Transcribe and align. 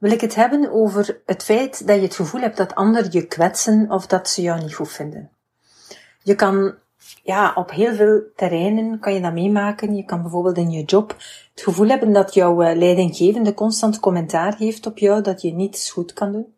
wil 0.00 0.10
ik 0.10 0.20
het 0.20 0.34
hebben 0.34 0.72
over 0.72 1.20
het 1.26 1.42
feit 1.42 1.86
dat 1.86 1.96
je 1.96 2.02
het 2.02 2.14
gevoel 2.14 2.40
hebt 2.40 2.56
dat 2.56 2.74
anderen 2.74 3.12
je 3.12 3.26
kwetsen 3.26 3.90
of 3.90 4.06
dat 4.06 4.28
ze 4.28 4.42
jou 4.42 4.60
niet 4.60 4.74
goed 4.74 4.90
vinden. 4.90 5.30
Je 6.22 6.34
kan, 6.34 6.74
ja, 7.22 7.52
op 7.54 7.70
heel 7.70 7.94
veel 7.94 8.22
terreinen 8.36 8.98
kan 8.98 9.14
je 9.14 9.20
dat 9.20 9.32
meemaken. 9.32 9.96
Je 9.96 10.04
kan 10.04 10.22
bijvoorbeeld 10.22 10.56
in 10.56 10.70
je 10.70 10.84
job 10.84 11.16
het 11.54 11.62
gevoel 11.62 11.88
hebben 11.88 12.12
dat 12.12 12.34
jouw 12.34 12.62
eh, 12.62 12.76
leidinggevende 12.76 13.54
constant 13.54 14.00
commentaar 14.00 14.56
heeft 14.56 14.86
op 14.86 14.98
jou, 14.98 15.22
dat 15.22 15.42
je 15.42 15.52
niets 15.52 15.90
goed 15.90 16.12
kan 16.12 16.32
doen. 16.32 16.54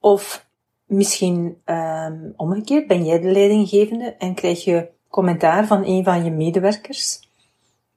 Of 0.00 0.46
misschien 0.86 1.62
um, 1.64 2.32
omgekeerd, 2.36 2.86
ben 2.86 3.04
jij 3.04 3.20
de 3.20 3.30
leidinggevende 3.30 4.14
en 4.18 4.34
krijg 4.34 4.64
je 4.64 4.88
commentaar 5.08 5.66
van 5.66 5.84
een 5.84 6.04
van 6.04 6.24
je 6.24 6.30
medewerkers. 6.30 7.20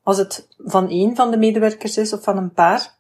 Als 0.04 0.18
het 0.18 0.48
van 0.58 0.90
één 0.90 1.16
van 1.16 1.32
de 1.32 1.38
medewerkers 1.38 1.98
is 1.98 2.14
of 2.14 2.24
van 2.24 2.38
een 2.38 2.54
paar, 2.54 2.95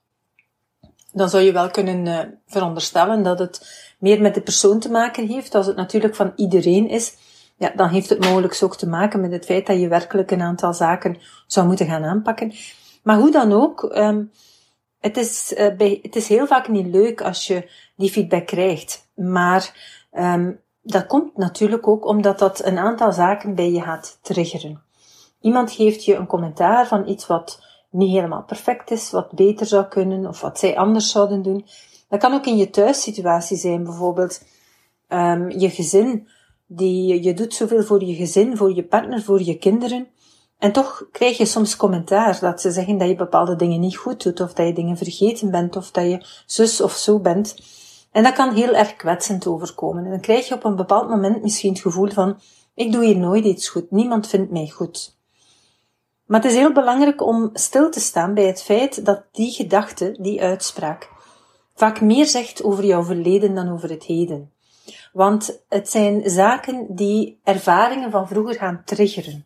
dan 1.16 1.30
zou 1.30 1.44
je 1.44 1.52
wel 1.52 1.70
kunnen 1.70 2.06
uh, 2.06 2.20
veronderstellen 2.48 3.24
dat 3.24 3.40
het 3.40 3.86
meer 4.00 4.22
met 4.22 4.34
de 4.34 4.42
persoon 4.42 4.80
te 4.80 4.92
maken 4.92 5.28
heeft. 5.28 5.56
Als 5.56 5.66
het 5.66 5.76
natuurlijk 5.76 6.16
van 6.16 6.34
iedereen 6.36 6.90
is, 6.90 7.16
ja, 7.58 7.72
dan 7.76 7.90
heeft 7.90 8.10
het 8.10 8.26
mogelijk 8.26 8.60
ook 8.64 8.78
te 8.78 8.88
maken 8.88 9.22
met 9.22 9.32
het 9.32 9.46
feit 9.46 9.68
dat 9.68 9.80
je 9.80 9.88
werkelijk 9.88 10.32
een 10.32 10.42
aantal 10.42 10.74
zaken 10.74 11.18
zou 11.48 11.68
moeten 11.68 11.86
gaan 11.86 12.04
aanpakken. 12.04 12.54
Maar 13.04 13.18
hoe 13.18 13.32
dan 13.32 13.54
ook, 13.54 13.84
um, 13.98 14.32
het, 15.00 15.18
is, 15.18 15.54
bij, 15.78 16.00
het 16.02 16.16
is 16.16 16.28
heel 16.28 16.48
vaak 16.48 16.68
niet 16.68 16.88
leuk 16.88 17.22
als 17.22 17.48
je 17.48 17.70
die 17.96 18.12
feedback 18.12 18.46
krijgt. 18.46 19.10
Maar 19.16 19.74
um, 20.14 20.60
dat 20.82 21.06
komt 21.06 21.38
natuurlijk 21.38 21.88
ook 21.88 22.06
omdat 22.06 22.40
dat 22.40 22.66
een 22.66 22.78
aantal 22.78 23.12
zaken 23.12 23.56
bij 23.56 23.72
je 23.72 23.82
gaat 23.82 24.20
triggeren. 24.22 24.84
Iemand 25.42 25.72
geeft 25.72 26.06
je 26.06 26.16
een 26.16 26.28
commentaar 26.28 26.88
van 26.88 27.08
iets 27.08 27.28
wat 27.28 27.64
niet 27.96 28.12
helemaal 28.12 28.44
perfect 28.44 28.92
is, 28.92 29.12
wat 29.12 29.32
beter 29.32 29.66
zou 29.66 29.86
kunnen 29.86 30.28
of 30.28 30.42
wat 30.42 30.60
zij 30.60 30.78
anders 30.78 31.12
zouden 31.12 31.42
doen. 31.42 31.66
Dat 32.10 32.20
kan 32.20 32.34
ook 32.34 32.46
in 32.46 32.58
je 32.58 32.70
thuissituatie 32.70 33.58
zijn, 33.58 33.84
bijvoorbeeld 33.84 34.42
um, 35.10 35.50
je 35.50 35.70
gezin. 35.70 36.28
Die, 36.68 37.24
je 37.24 37.34
doet 37.34 37.54
zoveel 37.54 37.84
voor 37.84 38.04
je 38.04 38.16
gezin, 38.16 38.58
voor 38.58 38.76
je 38.76 38.84
partner, 38.84 39.22
voor 39.22 39.42
je 39.42 39.58
kinderen. 39.58 40.08
En 40.58 40.72
toch 40.72 41.08
krijg 41.12 41.38
je 41.38 41.46
soms 41.46 41.76
commentaar 41.76 42.40
dat 42.40 42.62
ze 42.62 42.72
zeggen 42.72 42.98
dat 42.98 43.08
je 43.08 43.16
bepaalde 43.16 43.56
dingen 43.56 43.80
niet 43.80 43.98
goed 43.98 44.24
doet, 44.24 44.40
of 44.40 44.54
dat 44.54 44.68
je 44.68 44.74
dingen 44.74 44.98
vergeten 44.98 45.52
bent, 45.52 45.76
of 45.76 45.92
dat 45.92 46.04
je 46.04 46.26
zus 46.46 46.82
of 46.82 46.92
zo 46.94 47.20
bent. 47.20 47.56
En 48.12 48.24
dat 48.24 48.34
kan 48.34 48.54
heel 48.54 48.74
erg 48.74 48.96
kwetsend 48.96 49.48
overkomen. 49.48 50.04
En 50.04 50.10
dan 50.10 50.20
krijg 50.20 50.48
je 50.48 50.54
op 50.54 50.64
een 50.64 50.76
bepaald 50.76 51.10
moment 51.10 51.42
misschien 51.42 51.72
het 51.72 51.82
gevoel 51.82 52.10
van, 52.10 52.40
ik 52.76 52.92
doe 52.92 53.06
hier 53.06 53.18
nooit 53.18 53.46
iets 53.46 53.70
goed, 53.70 53.92
niemand 53.92 54.28
vindt 54.28 54.52
mij 54.52 54.68
goed. 54.68 55.15
Maar 56.26 56.42
het 56.42 56.52
is 56.52 56.58
heel 56.58 56.74
belangrijk 56.74 57.22
om 57.22 57.50
stil 57.54 57.90
te 57.92 58.00
staan 58.00 58.34
bij 58.34 58.46
het 58.46 58.64
feit 58.64 59.06
dat 59.06 59.24
die 59.32 59.52
gedachte, 59.52 60.18
die 60.20 60.42
uitspraak, 60.42 61.10
vaak 61.76 62.02
meer 62.02 62.26
zegt 62.26 62.64
over 62.64 62.86
jouw 62.86 63.04
verleden 63.04 63.56
dan 63.56 63.72
over 63.72 63.90
het 63.90 64.04
heden. 64.04 64.52
Want 65.14 65.64
het 65.70 65.90
zijn 65.90 66.30
zaken 66.30 66.86
die 66.90 67.40
ervaringen 67.44 68.12
van 68.12 68.28
vroeger 68.28 68.56
gaan 68.56 68.82
triggeren. 68.86 69.46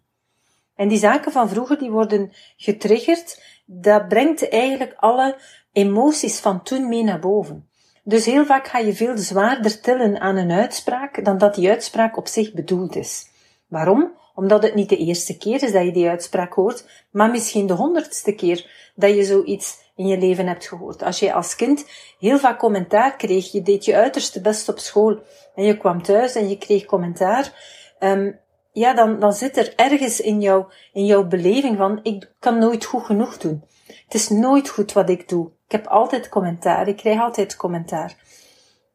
En 0.75 0.87
die 0.87 0.97
zaken 0.97 1.31
van 1.31 1.49
vroeger 1.49 1.77
die 1.77 1.91
worden 1.91 2.31
getriggerd, 2.57 3.43
dat 3.65 4.07
brengt 4.07 4.49
eigenlijk 4.49 4.93
alle 4.95 5.37
emoties 5.71 6.39
van 6.39 6.63
toen 6.63 6.87
mee 6.87 7.03
naar 7.03 7.19
boven. 7.19 7.69
Dus 8.03 8.25
heel 8.25 8.45
vaak 8.45 8.67
ga 8.67 8.77
je 8.77 8.93
veel 8.93 9.17
zwaarder 9.17 9.81
tillen 9.81 10.19
aan 10.19 10.35
een 10.35 10.51
uitspraak 10.51 11.25
dan 11.25 11.37
dat 11.37 11.55
die 11.55 11.69
uitspraak 11.69 12.17
op 12.17 12.27
zich 12.27 12.53
bedoeld 12.53 12.95
is. 12.95 13.27
Waarom? 13.67 14.11
Omdat 14.39 14.63
het 14.63 14.75
niet 14.75 14.89
de 14.89 14.97
eerste 14.97 15.37
keer 15.37 15.63
is 15.63 15.71
dat 15.71 15.83
je 15.83 15.91
die 15.91 16.09
uitspraak 16.09 16.53
hoort, 16.53 16.85
maar 17.11 17.29
misschien 17.29 17.67
de 17.67 17.73
honderdste 17.73 18.31
keer 18.31 18.91
dat 18.95 19.15
je 19.15 19.23
zoiets 19.23 19.77
in 19.95 20.07
je 20.07 20.17
leven 20.17 20.47
hebt 20.47 20.67
gehoord. 20.67 21.03
Als 21.03 21.19
je 21.19 21.33
als 21.33 21.55
kind 21.55 21.85
heel 22.19 22.39
vaak 22.39 22.59
commentaar 22.59 23.15
kreeg, 23.15 23.51
je 23.51 23.61
deed 23.61 23.85
je 23.85 23.95
uiterste 23.95 24.41
best 24.41 24.69
op 24.69 24.79
school 24.79 25.19
en 25.55 25.63
je 25.63 25.77
kwam 25.77 26.03
thuis 26.03 26.35
en 26.35 26.49
je 26.49 26.57
kreeg 26.57 26.85
commentaar, 26.85 27.53
um, 27.99 28.39
ja, 28.71 28.93
dan, 28.93 29.19
dan 29.19 29.33
zit 29.33 29.57
er 29.57 29.73
ergens 29.75 30.21
in, 30.21 30.41
jou, 30.41 30.65
in 30.93 31.05
jouw 31.05 31.27
beleving 31.27 31.77
van, 31.77 31.99
ik 32.03 32.31
kan 32.39 32.59
nooit 32.59 32.85
goed 32.85 33.03
genoeg 33.03 33.37
doen. 33.37 33.63
Het 33.87 34.13
is 34.13 34.29
nooit 34.29 34.69
goed 34.69 34.93
wat 34.93 35.09
ik 35.09 35.29
doe. 35.29 35.45
Ik 35.65 35.71
heb 35.71 35.87
altijd 35.87 36.29
commentaar, 36.29 36.87
ik 36.87 36.97
krijg 36.97 37.19
altijd 37.21 37.55
commentaar. 37.55 38.15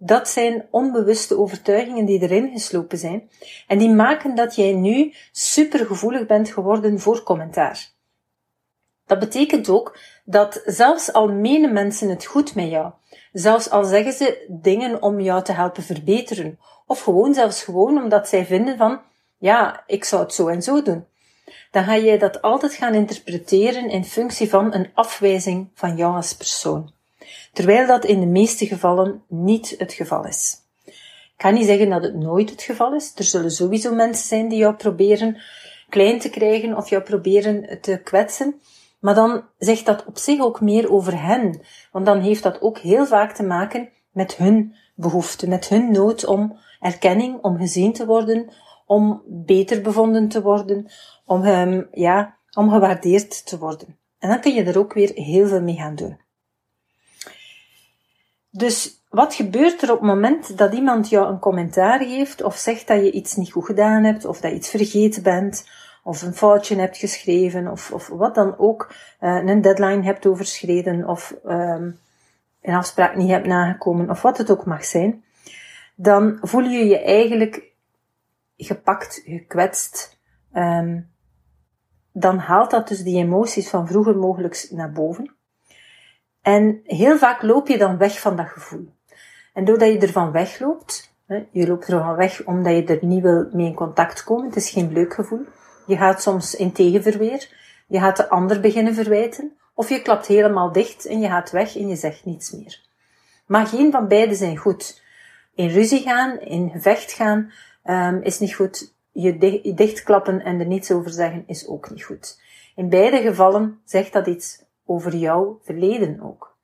Dat 0.06 0.28
zijn 0.28 0.66
onbewuste 0.70 1.38
overtuigingen 1.38 2.04
die 2.04 2.20
erin 2.20 2.50
geslopen 2.52 2.98
zijn 2.98 3.30
en 3.66 3.78
die 3.78 3.90
maken 3.90 4.34
dat 4.34 4.54
jij 4.54 4.72
nu 4.72 5.12
supergevoelig 5.32 6.26
bent 6.26 6.48
geworden 6.48 7.00
voor 7.00 7.22
commentaar. 7.22 7.88
Dat 9.06 9.18
betekent 9.18 9.68
ook 9.68 9.98
dat 10.24 10.62
zelfs 10.64 11.12
al 11.12 11.28
menen 11.28 11.72
mensen 11.72 12.08
het 12.08 12.24
goed 12.24 12.54
met 12.54 12.70
jou, 12.70 12.92
zelfs 13.32 13.70
al 13.70 13.84
zeggen 13.84 14.12
ze 14.12 14.46
dingen 14.48 15.02
om 15.02 15.20
jou 15.20 15.42
te 15.42 15.52
helpen 15.52 15.82
verbeteren, 15.82 16.58
of 16.86 17.00
gewoon 17.00 17.34
zelfs 17.34 17.62
gewoon 17.62 18.02
omdat 18.02 18.28
zij 18.28 18.44
vinden 18.44 18.76
van, 18.76 19.00
ja, 19.38 19.82
ik 19.86 20.04
zou 20.04 20.22
het 20.22 20.34
zo 20.34 20.48
en 20.48 20.62
zo 20.62 20.82
doen, 20.82 21.06
dan 21.70 21.84
ga 21.84 21.96
jij 21.96 22.18
dat 22.18 22.42
altijd 22.42 22.74
gaan 22.74 22.94
interpreteren 22.94 23.90
in 23.90 24.04
functie 24.04 24.48
van 24.48 24.74
een 24.74 24.90
afwijzing 24.94 25.70
van 25.74 25.96
jou 25.96 26.14
als 26.14 26.34
persoon 26.34 26.93
terwijl 27.52 27.86
dat 27.86 28.04
in 28.04 28.20
de 28.20 28.26
meeste 28.26 28.66
gevallen 28.66 29.22
niet 29.28 29.74
het 29.78 29.92
geval 29.92 30.26
is. 30.26 30.56
Ik 30.84 31.40
kan 31.40 31.54
niet 31.54 31.66
zeggen 31.66 31.90
dat 31.90 32.02
het 32.02 32.14
nooit 32.14 32.50
het 32.50 32.62
geval 32.62 32.94
is. 32.94 33.12
Er 33.14 33.24
zullen 33.24 33.50
sowieso 33.50 33.94
mensen 33.94 34.26
zijn 34.26 34.48
die 34.48 34.58
jou 34.58 34.74
proberen 34.74 35.42
klein 35.88 36.18
te 36.18 36.30
krijgen 36.30 36.76
of 36.76 36.88
jou 36.88 37.02
proberen 37.02 37.80
te 37.80 38.00
kwetsen. 38.04 38.60
Maar 39.00 39.14
dan 39.14 39.44
zegt 39.58 39.86
dat 39.86 40.04
op 40.04 40.18
zich 40.18 40.40
ook 40.40 40.60
meer 40.60 40.92
over 40.92 41.22
hen. 41.22 41.60
Want 41.92 42.06
dan 42.06 42.20
heeft 42.20 42.42
dat 42.42 42.60
ook 42.60 42.78
heel 42.78 43.06
vaak 43.06 43.32
te 43.32 43.42
maken 43.42 43.88
met 44.12 44.36
hun 44.36 44.74
behoefte, 44.94 45.48
met 45.48 45.68
hun 45.68 45.92
nood 45.92 46.26
om 46.26 46.58
erkenning, 46.80 47.42
om 47.42 47.56
gezien 47.56 47.92
te 47.92 48.06
worden, 48.06 48.48
om 48.86 49.22
beter 49.26 49.82
bevonden 49.82 50.28
te 50.28 50.42
worden, 50.42 50.86
om, 51.24 51.44
um, 51.44 51.88
ja, 51.92 52.36
om 52.56 52.70
gewaardeerd 52.70 53.46
te 53.46 53.58
worden. 53.58 53.98
En 54.18 54.28
dan 54.28 54.40
kun 54.40 54.54
je 54.54 54.64
er 54.64 54.78
ook 54.78 54.92
weer 54.92 55.10
heel 55.14 55.46
veel 55.46 55.62
mee 55.62 55.76
gaan 55.76 55.94
doen. 55.94 56.18
Dus 58.56 59.04
wat 59.08 59.34
gebeurt 59.34 59.82
er 59.82 59.92
op 59.92 59.98
het 59.98 60.08
moment 60.08 60.58
dat 60.58 60.74
iemand 60.74 61.08
jou 61.08 61.28
een 61.28 61.38
commentaar 61.38 61.98
geeft 61.98 62.42
of 62.42 62.56
zegt 62.56 62.86
dat 62.86 63.04
je 63.04 63.10
iets 63.10 63.36
niet 63.36 63.52
goed 63.52 63.64
gedaan 63.64 64.04
hebt 64.04 64.24
of 64.24 64.40
dat 64.40 64.50
je 64.50 64.56
iets 64.56 64.70
vergeten 64.70 65.22
bent 65.22 65.68
of 66.02 66.22
een 66.22 66.34
foutje 66.34 66.76
hebt 66.76 66.96
geschreven 66.96 67.68
of, 67.68 67.92
of 67.92 68.08
wat 68.08 68.34
dan 68.34 68.58
ook, 68.58 68.92
uh, 69.20 69.44
een 69.44 69.60
deadline 69.60 70.02
hebt 70.02 70.26
overschreden 70.26 71.08
of 71.08 71.34
um, 71.46 71.98
een 72.62 72.74
afspraak 72.74 73.16
niet 73.16 73.30
hebt 73.30 73.46
nagekomen 73.46 74.10
of 74.10 74.22
wat 74.22 74.38
het 74.38 74.50
ook 74.50 74.66
mag 74.66 74.84
zijn, 74.84 75.24
dan 75.94 76.38
voel 76.40 76.62
je 76.62 76.84
je 76.84 76.98
eigenlijk 76.98 77.72
gepakt, 78.56 79.22
gekwetst. 79.24 80.18
Um, 80.52 81.12
dan 82.12 82.38
haalt 82.38 82.70
dat 82.70 82.88
dus 82.88 83.02
die 83.02 83.16
emoties 83.16 83.68
van 83.68 83.86
vroeger 83.86 84.16
mogelijk 84.16 84.68
naar 84.70 84.92
boven. 84.92 85.34
En 86.44 86.80
heel 86.84 87.18
vaak 87.18 87.42
loop 87.42 87.68
je 87.68 87.78
dan 87.78 87.96
weg 87.96 88.20
van 88.20 88.36
dat 88.36 88.48
gevoel. 88.48 88.88
En 89.52 89.64
doordat 89.64 89.92
je 89.92 89.98
ervan 89.98 90.32
wegloopt, 90.32 91.14
je 91.50 91.66
loopt 91.66 91.88
ervan 91.88 92.16
weg 92.16 92.44
omdat 92.44 92.72
je 92.72 92.84
er 92.84 93.06
niet 93.06 93.22
wil 93.22 93.48
mee 93.52 93.66
in 93.66 93.74
contact 93.74 94.24
komen, 94.24 94.46
het 94.46 94.56
is 94.56 94.70
geen 94.70 94.92
leuk 94.92 95.14
gevoel. 95.14 95.44
Je 95.86 95.96
gaat 95.96 96.22
soms 96.22 96.54
in 96.54 96.72
tegenverweer, 96.72 97.48
je 97.86 97.98
gaat 97.98 98.16
de 98.16 98.28
ander 98.28 98.60
beginnen 98.60 98.94
verwijten, 98.94 99.56
of 99.74 99.88
je 99.88 100.02
klapt 100.02 100.26
helemaal 100.26 100.72
dicht 100.72 101.06
en 101.06 101.20
je 101.20 101.28
gaat 101.28 101.50
weg 101.50 101.76
en 101.76 101.88
je 101.88 101.96
zegt 101.96 102.24
niets 102.24 102.50
meer. 102.50 102.80
Maar 103.46 103.66
geen 103.66 103.90
van 103.90 104.08
beide 104.08 104.34
zijn 104.34 104.56
goed. 104.56 105.02
In 105.54 105.68
ruzie 105.68 106.00
gaan, 106.00 106.40
in 106.40 106.70
gevecht 106.70 107.12
gaan, 107.12 107.52
um, 107.84 108.22
is 108.22 108.38
niet 108.38 108.54
goed. 108.54 108.94
Je 109.12 109.72
dichtklappen 109.74 110.40
en 110.40 110.60
er 110.60 110.66
niets 110.66 110.90
over 110.90 111.10
zeggen 111.10 111.44
is 111.46 111.66
ook 111.66 111.90
niet 111.90 112.04
goed. 112.04 112.40
In 112.76 112.88
beide 112.88 113.20
gevallen 113.20 113.80
zegt 113.84 114.12
dat 114.12 114.26
iets 114.26 114.63
over 114.86 115.14
jouw 115.14 115.60
verleden 115.62 116.20
ook. 116.20 116.56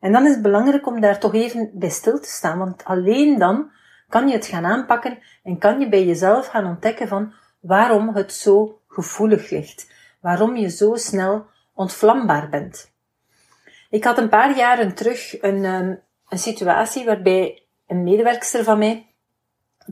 En 0.00 0.12
dan 0.12 0.26
is 0.26 0.32
het 0.32 0.42
belangrijk 0.42 0.86
om 0.86 1.00
daar 1.00 1.18
toch 1.18 1.34
even 1.34 1.70
bij 1.72 1.88
stil 1.88 2.20
te 2.20 2.28
staan, 2.28 2.58
want 2.58 2.84
alleen 2.84 3.38
dan 3.38 3.70
kan 4.08 4.28
je 4.28 4.34
het 4.34 4.46
gaan 4.46 4.64
aanpakken 4.64 5.18
en 5.42 5.58
kan 5.58 5.80
je 5.80 5.88
bij 5.88 6.04
jezelf 6.04 6.46
gaan 6.46 6.66
ontdekken 6.66 7.08
van 7.08 7.32
waarom 7.60 8.14
het 8.14 8.32
zo 8.32 8.80
gevoelig 8.88 9.50
ligt, 9.50 9.92
waarom 10.20 10.56
je 10.56 10.68
zo 10.68 10.94
snel 10.94 11.46
ontvlambaar 11.74 12.48
bent. 12.48 12.92
Ik 13.90 14.04
had 14.04 14.18
een 14.18 14.28
paar 14.28 14.56
jaren 14.56 14.94
terug 14.94 15.42
een, 15.42 15.64
ehm, 15.64 15.94
een 16.28 16.38
situatie 16.38 17.04
waarbij 17.04 17.62
een 17.86 18.02
medewerkster 18.02 18.64
van 18.64 18.78
mij 18.78 19.06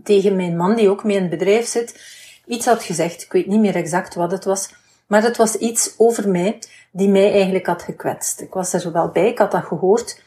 tegen 0.03 0.37
mijn 0.37 0.57
man, 0.57 0.75
die 0.77 0.89
ook 0.89 1.05
mee 1.05 1.17
in 1.17 1.23
het 1.23 1.31
bedrijf 1.31 1.67
zit, 1.67 2.01
iets 2.47 2.67
had 2.67 2.83
gezegd. 2.83 3.23
Ik 3.23 3.33
weet 3.33 3.47
niet 3.47 3.61
meer 3.61 3.77
exact 3.77 4.15
wat 4.15 4.31
het 4.31 4.45
was, 4.45 4.75
maar 5.11 5.23
het 5.23 5.37
was 5.37 5.57
iets 5.57 5.95
over 5.97 6.29
mij 6.29 6.59
die 6.91 7.09
mij 7.09 7.33
eigenlijk 7.33 7.67
had 7.67 7.83
gekwetst. 7.83 8.41
Ik 8.41 8.53
was 8.53 8.73
er 8.73 8.93
wel 8.93 9.09
bij, 9.09 9.29
ik 9.29 9.39
had 9.39 9.51
dat 9.51 9.65
gehoord. 9.65 10.23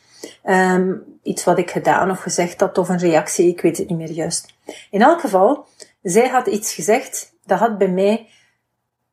Um, 0.45 1.19
iets 1.21 1.43
wat 1.43 1.57
ik 1.57 1.71
gedaan 1.71 2.11
of 2.11 2.19
gezegd 2.19 2.59
had, 2.59 2.77
of 2.77 2.89
een 2.89 2.97
reactie, 2.97 3.47
ik 3.47 3.61
weet 3.61 3.77
het 3.77 3.89
niet 3.89 3.97
meer 3.97 4.11
juist. 4.11 4.53
In 4.91 5.01
elk 5.01 5.19
geval, 5.19 5.65
zij 6.01 6.27
had 6.27 6.47
iets 6.47 6.73
gezegd, 6.73 7.33
dat 7.45 7.59
had 7.59 7.77
bij 7.77 7.87
mij 7.87 8.27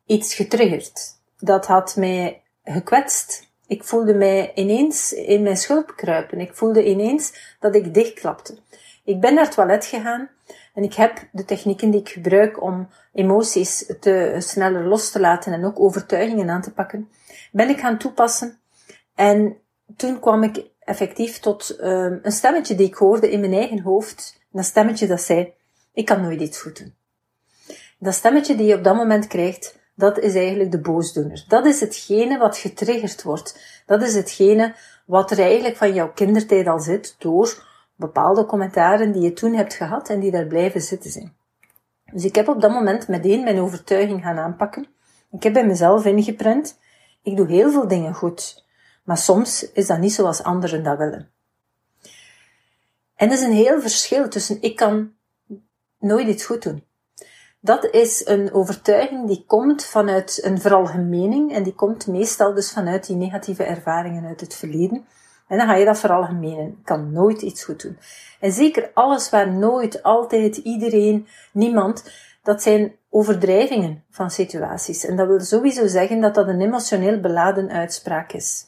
iets 0.07 0.35
getriggerd. 0.35 1.19
Dat 1.39 1.67
had 1.67 1.97
mij 1.97 2.43
gekwetst. 2.65 3.49
Ik 3.67 3.85
voelde 3.85 4.15
mij 4.15 4.53
ineens 4.55 5.13
in 5.13 5.43
mijn 5.43 5.57
schulp 5.57 5.93
kruipen. 5.97 6.41
Ik 6.41 6.55
voelde 6.55 6.85
ineens 6.85 7.57
dat 7.61 7.75
ik 7.75 7.95
dichtklapte. 7.95 8.59
Ik 9.11 9.21
ben 9.21 9.35
naar 9.35 9.45
het 9.45 9.55
toilet 9.55 9.87
gegaan 9.87 10.29
en 10.75 10.83
ik 10.83 10.95
heb 10.95 11.29
de 11.33 11.45
technieken 11.45 11.91
die 11.91 12.01
ik 12.01 12.09
gebruik 12.09 12.63
om 12.63 12.89
emoties 13.13 13.95
te 14.01 14.37
sneller 14.39 14.85
los 14.85 15.11
te 15.11 15.21
laten 15.21 15.53
en 15.53 15.65
ook 15.65 15.81
overtuigingen 15.81 16.51
aan 16.51 16.63
te 16.63 16.73
pakken, 16.73 17.09
ben 17.53 17.69
ik 17.69 17.81
gaan 17.81 17.99
toepassen. 17.99 18.59
En 19.15 19.57
toen 19.97 20.21
kwam 20.21 20.43
ik 20.43 20.65
effectief 20.79 21.39
tot 21.39 21.77
um, 21.81 22.19
een 22.23 22.33
stemmetje 22.33 22.75
die 22.75 22.87
ik 22.87 22.95
hoorde 22.95 23.31
in 23.31 23.41
mijn 23.41 23.53
eigen 23.53 23.81
hoofd. 23.81 24.41
Een 24.53 24.65
stemmetje 24.65 25.07
dat 25.07 25.21
zei, 25.21 25.53
ik 25.93 26.07
kan 26.07 26.21
nooit 26.21 26.41
iets 26.41 26.61
goed 26.61 26.79
doen. 26.79 26.95
Dat 27.99 28.15
stemmetje 28.15 28.57
die 28.57 28.67
je 28.67 28.77
op 28.77 28.85
dat 28.85 28.97
moment 28.97 29.27
krijgt, 29.27 29.79
dat 29.95 30.19
is 30.19 30.35
eigenlijk 30.35 30.71
de 30.71 30.81
boosdoener. 30.81 31.45
Dat 31.49 31.67
is 31.67 31.81
hetgene 31.81 32.39
wat 32.39 32.57
getriggerd 32.57 33.23
wordt. 33.23 33.83
Dat 33.87 34.03
is 34.03 34.15
hetgene 34.15 34.75
wat 35.07 35.31
er 35.31 35.39
eigenlijk 35.39 35.77
van 35.77 35.95
jouw 35.95 36.13
kindertijd 36.13 36.67
al 36.67 36.81
zit 36.81 37.15
door 37.19 37.69
bepaalde 38.01 38.47
commentaren 38.47 39.13
die 39.13 39.23
je 39.23 39.33
toen 39.33 39.55
hebt 39.55 39.75
gehad 39.75 40.09
en 40.09 40.21
die 40.21 40.31
daar 40.31 40.47
blijven 40.47 40.81
zitten 40.81 41.11
zijn. 41.11 41.37
Dus 42.13 42.25
ik 42.25 42.35
heb 42.35 42.49
op 42.49 42.61
dat 42.61 42.71
moment 42.71 43.09
meteen 43.09 43.45
mijn 43.45 43.61
overtuiging 43.61 44.23
gaan 44.23 44.39
aanpakken. 44.39 44.87
Ik 45.31 45.43
heb 45.43 45.53
bij 45.53 45.67
mezelf 45.67 46.05
ingeprent, 46.05 46.79
ik 47.23 47.37
doe 47.37 47.47
heel 47.47 47.71
veel 47.71 47.89
dingen 47.89 48.15
goed, 48.15 48.65
maar 49.05 49.19
soms 49.19 49.73
is 49.73 49.87
dat 49.87 49.99
niet 49.99 50.13
zoals 50.13 50.43
anderen 50.43 50.83
dat 50.83 50.99
willen. 50.99 51.31
En 53.15 53.29
er 53.29 53.33
is 53.33 53.43
een 53.43 53.53
heel 53.53 53.81
verschil 53.81 54.29
tussen 54.29 54.63
ik 54.63 54.77
kan 54.77 55.13
nooit 55.99 56.29
iets 56.29 56.45
goed 56.45 56.63
doen. 56.63 56.85
Dat 57.61 57.85
is 57.85 58.27
een 58.27 58.53
overtuiging 58.53 59.27
die 59.27 59.45
komt 59.47 59.85
vanuit 59.85 60.41
een 60.43 60.61
veralgemening 60.61 61.53
en 61.53 61.63
die 61.63 61.75
komt 61.75 62.07
meestal 62.07 62.55
dus 62.55 62.73
vanuit 62.73 63.07
die 63.07 63.17
negatieve 63.17 63.65
ervaringen 63.65 64.25
uit 64.25 64.41
het 64.41 64.55
verleden. 64.55 65.07
En 65.51 65.59
dan 65.59 65.67
ga 65.67 65.75
je 65.75 65.85
dat 65.85 65.99
veralgemenen. 65.99 66.81
Kan 66.85 67.13
nooit 67.13 67.43
iets 67.43 67.65
goed 67.65 67.83
doen. 67.83 67.99
En 68.41 68.53
zeker 68.53 68.91
alles 68.95 69.31
waar 69.31 69.53
nooit, 69.53 70.03
altijd, 70.03 70.57
iedereen, 70.57 71.27
niemand, 71.53 72.11
dat 72.43 72.63
zijn 72.63 72.93
overdrijvingen 73.09 74.05
van 74.11 74.31
situaties. 74.31 75.05
En 75.05 75.17
dat 75.17 75.27
wil 75.27 75.41
sowieso 75.41 75.87
zeggen 75.87 76.21
dat 76.21 76.35
dat 76.35 76.49
een 76.49 76.61
emotioneel 76.61 77.21
beladen 77.21 77.71
uitspraak 77.71 78.33
is. 78.33 78.67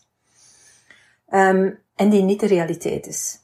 Um, 1.31 1.79
en 1.97 2.11
die 2.11 2.23
niet 2.23 2.41
de 2.41 2.47
realiteit 2.47 3.07
is. 3.07 3.39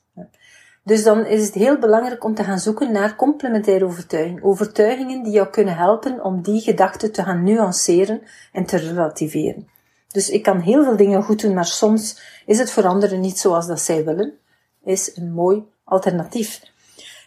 Dus 0.82 1.04
dan 1.04 1.26
is 1.26 1.44
het 1.44 1.54
heel 1.54 1.78
belangrijk 1.78 2.24
om 2.24 2.34
te 2.34 2.44
gaan 2.44 2.58
zoeken 2.58 2.92
naar 2.92 3.16
complementaire 3.16 3.84
overtuigingen. 3.84 4.42
Overtuigingen 4.42 5.22
die 5.22 5.32
jou 5.32 5.48
kunnen 5.48 5.76
helpen 5.76 6.24
om 6.24 6.42
die 6.42 6.60
gedachten 6.60 7.12
te 7.12 7.22
gaan 7.22 7.42
nuanceren 7.42 8.22
en 8.52 8.64
te 8.64 8.76
relativeren. 8.76 9.68
Dus 10.12 10.30
ik 10.30 10.42
kan 10.42 10.60
heel 10.60 10.84
veel 10.84 10.96
dingen 10.96 11.22
goed 11.22 11.40
doen, 11.40 11.54
maar 11.54 11.66
soms 11.66 12.20
is 12.46 12.58
het 12.58 12.70
voor 12.70 12.86
anderen 12.86 13.20
niet 13.20 13.38
zoals 13.38 13.66
dat 13.66 13.80
zij 13.80 14.04
willen. 14.04 14.38
Is 14.84 15.16
een 15.16 15.32
mooi 15.32 15.64
alternatief. 15.84 16.62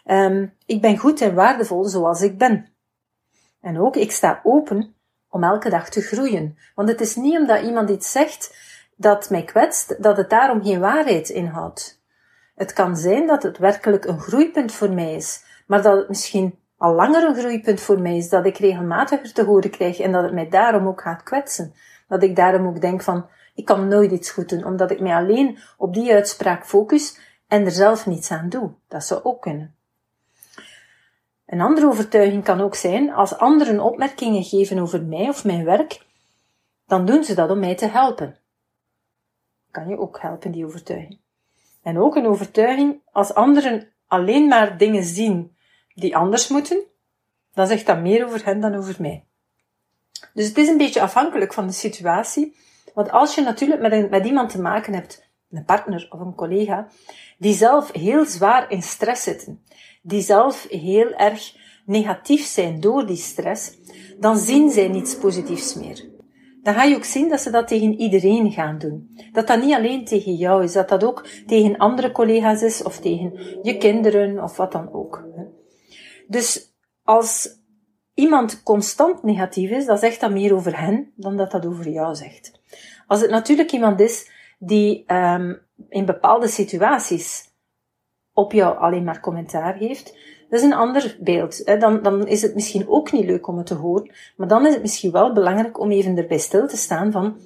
Um, 0.05 0.53
ik 0.65 0.81
ben 0.81 0.97
goed 0.97 1.21
en 1.21 1.33
waardevol 1.33 1.83
zoals 1.83 2.21
ik 2.21 2.37
ben. 2.37 2.67
En 3.61 3.79
ook, 3.79 3.95
ik 3.95 4.11
sta 4.11 4.39
open 4.43 4.95
om 5.29 5.43
elke 5.43 5.69
dag 5.69 5.89
te 5.89 6.01
groeien. 6.01 6.57
Want 6.75 6.89
het 6.89 7.01
is 7.01 7.15
niet 7.15 7.37
omdat 7.37 7.63
iemand 7.63 7.89
iets 7.89 8.11
zegt 8.11 8.55
dat 8.95 9.29
mij 9.29 9.43
kwetst, 9.43 10.03
dat 10.03 10.17
het 10.17 10.29
daarom 10.29 10.63
geen 10.63 10.79
waarheid 10.79 11.29
inhoudt. 11.29 12.01
Het 12.55 12.73
kan 12.73 12.97
zijn 12.97 13.27
dat 13.27 13.43
het 13.43 13.57
werkelijk 13.57 14.05
een 14.05 14.19
groeipunt 14.19 14.71
voor 14.71 14.91
mij 14.91 15.15
is, 15.15 15.43
maar 15.67 15.81
dat 15.81 15.97
het 15.97 16.07
misschien 16.07 16.59
al 16.77 16.93
langer 16.93 17.23
een 17.23 17.35
groeipunt 17.35 17.81
voor 17.81 17.99
mij 17.99 18.17
is, 18.17 18.29
dat 18.29 18.45
ik 18.45 18.57
regelmatiger 18.57 19.33
te 19.33 19.43
horen 19.43 19.69
krijg 19.69 19.99
en 19.99 20.11
dat 20.11 20.23
het 20.23 20.33
mij 20.33 20.49
daarom 20.49 20.87
ook 20.87 21.01
gaat 21.01 21.23
kwetsen. 21.23 21.73
Dat 22.11 22.23
ik 22.23 22.35
daarom 22.35 22.67
ook 22.67 22.81
denk 22.81 23.01
van, 23.01 23.25
ik 23.55 23.65
kan 23.65 23.87
nooit 23.87 24.11
iets 24.11 24.31
goed 24.31 24.49
doen, 24.49 24.65
omdat 24.65 24.91
ik 24.91 24.99
mij 24.99 25.15
alleen 25.15 25.57
op 25.77 25.93
die 25.93 26.13
uitspraak 26.13 26.65
focus 26.65 27.19
en 27.47 27.65
er 27.65 27.71
zelf 27.71 28.05
niets 28.05 28.31
aan 28.31 28.49
doe. 28.49 28.71
Dat 28.87 29.03
zou 29.03 29.23
ook 29.23 29.41
kunnen. 29.41 29.75
Een 31.45 31.61
andere 31.61 31.87
overtuiging 31.87 32.43
kan 32.43 32.61
ook 32.61 32.75
zijn, 32.75 33.13
als 33.13 33.37
anderen 33.37 33.79
opmerkingen 33.79 34.43
geven 34.43 34.79
over 34.79 35.03
mij 35.03 35.27
of 35.27 35.45
mijn 35.45 35.65
werk, 35.65 36.05
dan 36.87 37.05
doen 37.05 37.23
ze 37.23 37.33
dat 37.33 37.49
om 37.49 37.59
mij 37.59 37.75
te 37.75 37.87
helpen. 37.87 38.37
Kan 39.71 39.87
je 39.87 39.99
ook 39.99 40.21
helpen, 40.21 40.51
die 40.51 40.65
overtuiging. 40.65 41.19
En 41.81 41.99
ook 41.99 42.15
een 42.15 42.27
overtuiging, 42.27 43.01
als 43.11 43.33
anderen 43.33 43.87
alleen 44.07 44.47
maar 44.47 44.77
dingen 44.77 45.03
zien 45.03 45.55
die 45.93 46.17
anders 46.17 46.47
moeten, 46.47 46.83
dan 47.53 47.67
zegt 47.67 47.85
dat 47.85 47.99
meer 47.99 48.25
over 48.25 48.45
hen 48.45 48.59
dan 48.59 48.75
over 48.75 48.95
mij. 48.99 49.25
Dus 50.33 50.47
het 50.47 50.57
is 50.57 50.67
een 50.67 50.77
beetje 50.77 51.01
afhankelijk 51.01 51.53
van 51.53 51.67
de 51.67 51.73
situatie. 51.73 52.55
Want 52.93 53.11
als 53.11 53.35
je 53.35 53.41
natuurlijk 53.41 53.81
met, 53.81 54.09
met 54.09 54.25
iemand 54.25 54.49
te 54.49 54.61
maken 54.61 54.93
hebt, 54.93 55.29
een 55.51 55.65
partner 55.65 56.07
of 56.09 56.19
een 56.19 56.35
collega, 56.35 56.87
die 57.37 57.53
zelf 57.53 57.91
heel 57.91 58.25
zwaar 58.25 58.71
in 58.71 58.81
stress 58.81 59.23
zitten, 59.23 59.63
die 60.01 60.21
zelf 60.21 60.67
heel 60.69 61.13
erg 61.13 61.55
negatief 61.85 62.45
zijn 62.45 62.79
door 62.79 63.05
die 63.05 63.15
stress, 63.15 63.77
dan 64.19 64.37
zien 64.37 64.71
zij 64.71 64.87
niets 64.87 65.17
positiefs 65.17 65.73
meer. 65.73 66.09
Dan 66.63 66.73
ga 66.73 66.83
je 66.83 66.95
ook 66.95 67.03
zien 67.03 67.29
dat 67.29 67.41
ze 67.41 67.49
dat 67.49 67.67
tegen 67.67 67.99
iedereen 67.99 68.51
gaan 68.51 68.77
doen. 68.77 69.17
Dat 69.31 69.47
dat 69.47 69.61
niet 69.61 69.73
alleen 69.73 70.05
tegen 70.05 70.35
jou 70.35 70.63
is, 70.63 70.73
dat 70.73 70.89
dat 70.89 71.03
ook 71.03 71.27
tegen 71.47 71.77
andere 71.77 72.11
collega's 72.11 72.61
is, 72.61 72.83
of 72.83 72.99
tegen 72.99 73.33
je 73.61 73.77
kinderen, 73.77 74.43
of 74.43 74.57
wat 74.57 74.71
dan 74.71 74.93
ook. 74.93 75.23
Dus 76.27 76.73
als 77.03 77.60
iemand 78.13 78.63
constant 78.63 79.23
negatief 79.23 79.69
is, 79.69 79.85
dan 79.85 79.97
zegt 79.97 80.19
dat 80.19 80.31
meer 80.31 80.53
over 80.53 80.79
hen 80.79 81.11
dan 81.15 81.37
dat 81.37 81.51
dat 81.51 81.65
over 81.65 81.89
jou 81.89 82.15
zegt. 82.15 82.51
Als 83.07 83.21
het 83.21 83.29
natuurlijk 83.29 83.71
iemand 83.71 83.99
is 83.99 84.29
die 84.59 85.13
um, 85.13 85.61
in 85.89 86.05
bepaalde 86.05 86.47
situaties 86.47 87.49
op 88.33 88.51
jou 88.51 88.77
alleen 88.77 89.03
maar 89.03 89.19
commentaar 89.19 89.75
heeft, 89.75 90.17
dat 90.49 90.59
is 90.59 90.65
een 90.65 90.73
ander 90.73 91.17
beeld. 91.19 91.61
Hè. 91.65 91.77
Dan, 91.77 92.01
dan 92.01 92.27
is 92.27 92.41
het 92.41 92.55
misschien 92.55 92.89
ook 92.89 93.11
niet 93.11 93.25
leuk 93.25 93.47
om 93.47 93.57
het 93.57 93.65
te 93.65 93.73
horen, 93.73 94.11
maar 94.37 94.47
dan 94.47 94.65
is 94.65 94.73
het 94.73 94.81
misschien 94.81 95.11
wel 95.11 95.33
belangrijk 95.33 95.79
om 95.79 95.91
even 95.91 96.17
erbij 96.17 96.37
stil 96.37 96.67
te 96.67 96.77
staan 96.77 97.11
van, 97.11 97.37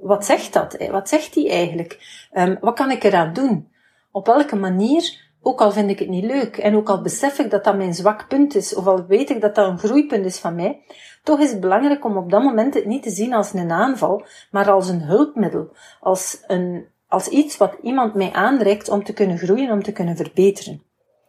wat 0.00 0.24
zegt 0.24 0.52
dat? 0.52 0.76
Wat 0.90 1.08
zegt 1.08 1.34
die 1.34 1.50
eigenlijk? 1.50 2.24
Um, 2.32 2.56
wat 2.60 2.74
kan 2.74 2.90
ik 2.90 3.04
eraan 3.04 3.32
doen? 3.32 3.68
Op 4.10 4.26
welke 4.26 4.56
manier 4.56 5.25
ook 5.46 5.60
al 5.60 5.72
vind 5.72 5.90
ik 5.90 5.98
het 5.98 6.08
niet 6.08 6.24
leuk 6.24 6.56
en 6.56 6.76
ook 6.76 6.88
al 6.88 7.02
besef 7.02 7.38
ik 7.38 7.50
dat 7.50 7.64
dat 7.64 7.76
mijn 7.76 7.94
zwak 7.94 8.28
punt 8.28 8.54
is, 8.54 8.74
of 8.74 8.86
al 8.86 9.06
weet 9.06 9.30
ik 9.30 9.40
dat 9.40 9.54
dat 9.54 9.68
een 9.68 9.78
groeipunt 9.78 10.24
is 10.24 10.38
van 10.38 10.54
mij, 10.54 10.82
toch 11.22 11.40
is 11.40 11.50
het 11.50 11.60
belangrijk 11.60 12.04
om 12.04 12.16
op 12.16 12.30
dat 12.30 12.42
moment 12.42 12.74
het 12.74 12.84
niet 12.84 13.02
te 13.02 13.10
zien 13.10 13.34
als 13.34 13.52
een 13.52 13.70
aanval, 13.70 14.26
maar 14.50 14.70
als 14.70 14.88
een 14.88 15.00
hulpmiddel, 15.00 15.76
als, 16.00 16.42
een, 16.46 16.86
als 17.08 17.28
iets 17.28 17.56
wat 17.56 17.76
iemand 17.82 18.14
mij 18.14 18.32
aanreikt 18.32 18.88
om 18.88 19.04
te 19.04 19.12
kunnen 19.12 19.38
groeien, 19.38 19.70
om 19.70 19.82
te 19.82 19.92
kunnen 19.92 20.16
verbeteren. 20.16 20.82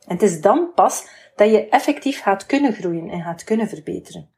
En 0.08 0.14
het 0.14 0.22
is 0.22 0.42
dan 0.42 0.72
pas 0.76 1.08
dat 1.36 1.50
je 1.50 1.70
effectief 1.70 2.22
gaat 2.22 2.46
kunnen 2.46 2.74
groeien 2.74 3.10
en 3.10 3.22
gaat 3.22 3.44
kunnen 3.44 3.68
verbeteren. 3.68 4.30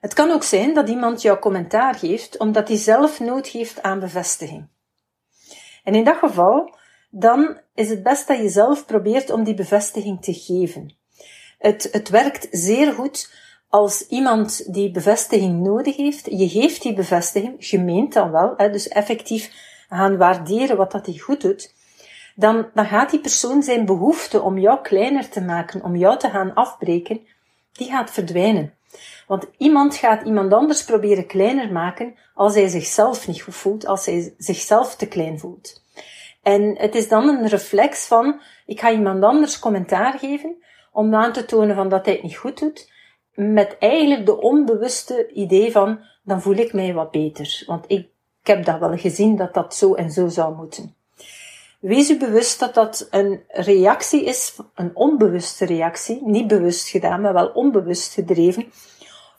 Het 0.00 0.14
kan 0.14 0.30
ook 0.30 0.42
zijn 0.42 0.74
dat 0.74 0.88
iemand 0.88 1.22
jou 1.22 1.38
commentaar 1.38 1.94
geeft 1.94 2.38
omdat 2.38 2.68
hij 2.68 2.76
zelf 2.76 3.20
nood 3.20 3.46
heeft 3.46 3.82
aan 3.82 4.00
bevestiging. 4.00 4.68
En 5.84 5.94
in 5.94 6.04
dat 6.04 6.16
geval 6.16 6.78
dan 7.10 7.60
is 7.74 7.88
het 7.88 8.02
best 8.02 8.28
dat 8.28 8.38
je 8.38 8.48
zelf 8.48 8.86
probeert 8.86 9.30
om 9.30 9.44
die 9.44 9.54
bevestiging 9.54 10.22
te 10.22 10.32
geven. 10.32 10.94
Het, 11.58 11.88
het 11.92 12.08
werkt 12.08 12.48
zeer 12.50 12.92
goed 12.92 13.32
als 13.68 14.06
iemand 14.06 14.74
die 14.74 14.90
bevestiging 14.90 15.60
nodig 15.60 15.96
heeft. 15.96 16.26
Je 16.30 16.48
geeft 16.48 16.82
die 16.82 16.94
bevestiging, 16.94 17.70
je 17.70 17.78
meent 17.78 18.12
dan 18.12 18.30
wel, 18.30 18.54
hè, 18.56 18.70
dus 18.70 18.88
effectief 18.88 19.68
gaan 19.88 20.16
waarderen 20.16 20.76
wat 20.76 20.92
dat 20.92 21.06
hij 21.06 21.16
goed 21.16 21.40
doet. 21.40 21.74
Dan, 22.34 22.70
dan 22.74 22.86
gaat 22.86 23.10
die 23.10 23.20
persoon 23.20 23.62
zijn 23.62 23.84
behoefte 23.84 24.40
om 24.40 24.58
jou 24.58 24.80
kleiner 24.82 25.28
te 25.28 25.40
maken, 25.40 25.82
om 25.82 25.96
jou 25.96 26.18
te 26.18 26.30
gaan 26.30 26.54
afbreken, 26.54 27.20
die 27.72 27.90
gaat 27.90 28.10
verdwijnen. 28.10 28.74
Want 29.26 29.46
iemand 29.56 29.96
gaat 29.96 30.26
iemand 30.26 30.52
anders 30.52 30.84
proberen 30.84 31.26
kleiner 31.26 31.72
maken 31.72 32.14
als 32.34 32.54
hij 32.54 32.68
zichzelf 32.68 33.26
niet 33.26 33.42
goed 33.42 33.54
voelt, 33.54 33.86
als 33.86 34.06
hij 34.06 34.34
zichzelf 34.38 34.96
te 34.96 35.08
klein 35.08 35.38
voelt. 35.38 35.82
En 36.42 36.76
het 36.78 36.94
is 36.94 37.08
dan 37.08 37.28
een 37.28 37.48
reflex 37.48 38.06
van, 38.06 38.40
ik 38.66 38.80
ga 38.80 38.90
iemand 38.90 39.24
anders 39.24 39.58
commentaar 39.58 40.18
geven, 40.18 40.56
om 40.92 41.14
aan 41.14 41.32
te 41.32 41.44
tonen 41.44 41.76
van 41.76 41.88
dat 41.88 42.04
hij 42.04 42.14
het 42.14 42.22
niet 42.22 42.36
goed 42.36 42.58
doet, 42.58 42.92
met 43.34 43.76
eigenlijk 43.78 44.26
de 44.26 44.40
onbewuste 44.40 45.32
idee 45.32 45.72
van, 45.72 46.00
dan 46.22 46.42
voel 46.42 46.54
ik 46.54 46.72
mij 46.72 46.94
wat 46.94 47.10
beter. 47.10 47.62
Want 47.66 47.84
ik, 47.86 48.08
ik 48.40 48.46
heb 48.46 48.64
dat 48.64 48.78
wel 48.78 48.96
gezien 48.96 49.36
dat 49.36 49.54
dat 49.54 49.74
zo 49.74 49.94
en 49.94 50.10
zo 50.10 50.28
zou 50.28 50.56
moeten. 50.56 50.94
Wees 51.80 52.10
u 52.10 52.18
bewust 52.18 52.58
dat 52.58 52.74
dat 52.74 53.06
een 53.10 53.40
reactie 53.48 54.24
is, 54.24 54.56
een 54.74 54.90
onbewuste 54.96 55.64
reactie, 55.64 56.20
niet 56.24 56.46
bewust 56.46 56.88
gedaan, 56.88 57.20
maar 57.20 57.32
wel 57.32 57.48
onbewust 57.48 58.14
gedreven, 58.14 58.72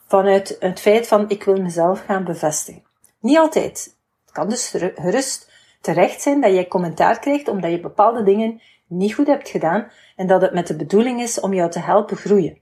vanuit 0.06 0.56
het 0.60 0.80
feit 0.80 1.06
van 1.06 1.30
ik 1.30 1.44
wil 1.44 1.56
mezelf 1.56 2.04
gaan 2.04 2.24
bevestigen. 2.24 2.84
Niet 3.20 3.38
altijd. 3.38 3.96
Het 4.24 4.34
kan 4.34 4.48
dus 4.48 4.68
gerust 4.94 5.51
terecht 5.82 6.22
zijn 6.22 6.40
dat 6.40 6.52
jij 6.52 6.68
commentaar 6.68 7.18
krijgt 7.18 7.48
omdat 7.48 7.70
je 7.70 7.80
bepaalde 7.80 8.22
dingen 8.22 8.60
niet 8.86 9.14
goed 9.14 9.26
hebt 9.26 9.48
gedaan 9.48 9.90
en 10.16 10.26
dat 10.26 10.40
het 10.40 10.52
met 10.52 10.66
de 10.66 10.76
bedoeling 10.76 11.20
is 11.20 11.40
om 11.40 11.54
jou 11.54 11.70
te 11.70 11.78
helpen 11.78 12.16
groeien. 12.16 12.60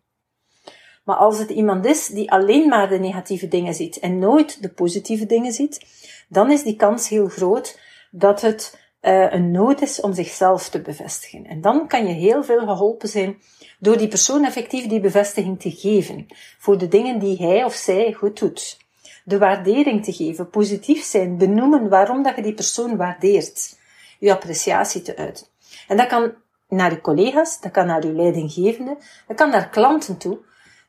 Maar 1.05 1.17
als 1.17 1.39
het 1.39 1.51
iemand 1.51 1.87
is 1.87 2.07
die 2.07 2.31
alleen 2.31 2.69
maar 2.69 2.89
de 2.89 2.99
negatieve 2.99 3.49
dingen 3.49 3.75
ziet 3.75 3.99
en 3.99 4.19
nooit 4.19 4.63
de 4.63 4.69
positieve 4.69 5.27
dingen 5.27 5.53
ziet, 5.53 5.87
dan 6.29 6.51
is 6.51 6.63
die 6.63 6.77
kans 6.77 7.09
heel 7.09 7.29
groot 7.29 7.81
dat 8.11 8.41
het 8.41 8.79
uh, 9.03 9.33
een 9.33 9.51
nood 9.51 9.81
is 9.81 10.01
om 10.01 10.13
zichzelf 10.15 10.69
te 10.69 10.81
bevestigen. 10.81 11.47
En 11.47 11.61
dan 11.61 11.89
kan 11.89 12.07
je 12.07 12.15
heel 12.15 12.45
veel 12.45 12.59
geholpen 12.59 13.09
zijn 13.09 13.39
door 13.79 13.97
die 13.97 14.09
persoon 14.09 14.45
effectief 14.45 14.87
die 14.87 15.01
bevestiging 15.01 15.61
te 15.61 15.71
geven 15.71 16.27
voor 16.59 16.79
de 16.79 16.89
dingen 16.89 17.19
die 17.19 17.37
hij 17.37 17.65
of 17.65 17.75
zij 17.75 18.13
goed 18.13 18.39
doet. 18.39 18.80
De 19.31 19.39
waardering 19.39 20.05
te 20.05 20.13
geven, 20.13 20.51
positief 20.51 21.05
zijn, 21.05 21.39
benoemen 21.39 21.89
waarom 21.89 22.23
dat 22.23 22.37
je 22.37 22.43
die 22.43 22.55
persoon 22.55 22.97
waardeert. 22.97 23.79
Je 24.19 24.33
appreciatie 24.33 25.03
te 25.03 25.17
uiten. 25.17 25.47
En 25.89 25.97
dat 25.97 26.07
kan 26.07 26.33
naar 26.69 26.91
je 26.91 27.01
collega's, 27.01 27.61
dat 27.61 27.71
kan 27.71 27.87
naar 27.87 28.07
je 28.07 28.13
leidinggevende, 28.13 28.97
dat 29.27 29.37
kan 29.37 29.51
naar 29.51 29.69
klanten 29.69 30.17
toe, 30.17 30.39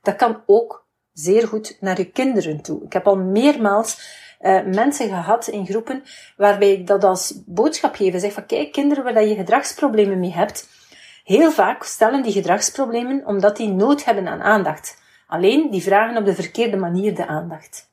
dat 0.01 0.15
kan 0.15 0.41
ook 0.45 0.85
zeer 1.13 1.47
goed 1.47 1.77
naar 1.79 1.97
je 1.97 2.11
kinderen 2.11 2.61
toe. 2.61 2.83
Ik 2.83 2.93
heb 2.93 3.07
al 3.07 3.17
meermaals 3.17 3.99
uh, 4.41 4.63
mensen 4.63 5.07
gehad 5.07 5.47
in 5.47 5.65
groepen 5.65 6.03
waarbij 6.37 6.71
ik 6.71 6.87
dat 6.87 7.03
als 7.03 7.41
boodschap 7.45 7.95
geef. 7.95 8.19
Zeg 8.19 8.33
van 8.33 8.45
kijk, 8.45 8.71
kinderen 8.71 9.03
waar 9.03 9.25
je 9.25 9.35
gedragsproblemen 9.35 10.19
mee 10.19 10.33
hebt, 10.33 10.69
heel 11.23 11.51
vaak 11.51 11.83
stellen 11.83 12.23
die 12.23 12.31
gedragsproblemen 12.31 13.25
omdat 13.25 13.57
die 13.57 13.69
nood 13.69 14.05
hebben 14.05 14.27
aan 14.27 14.41
aandacht. 14.41 15.01
Alleen 15.27 15.71
die 15.71 15.83
vragen 15.83 16.17
op 16.17 16.25
de 16.25 16.35
verkeerde 16.35 16.77
manier 16.77 17.15
de 17.15 17.27
aandacht. 17.27 17.90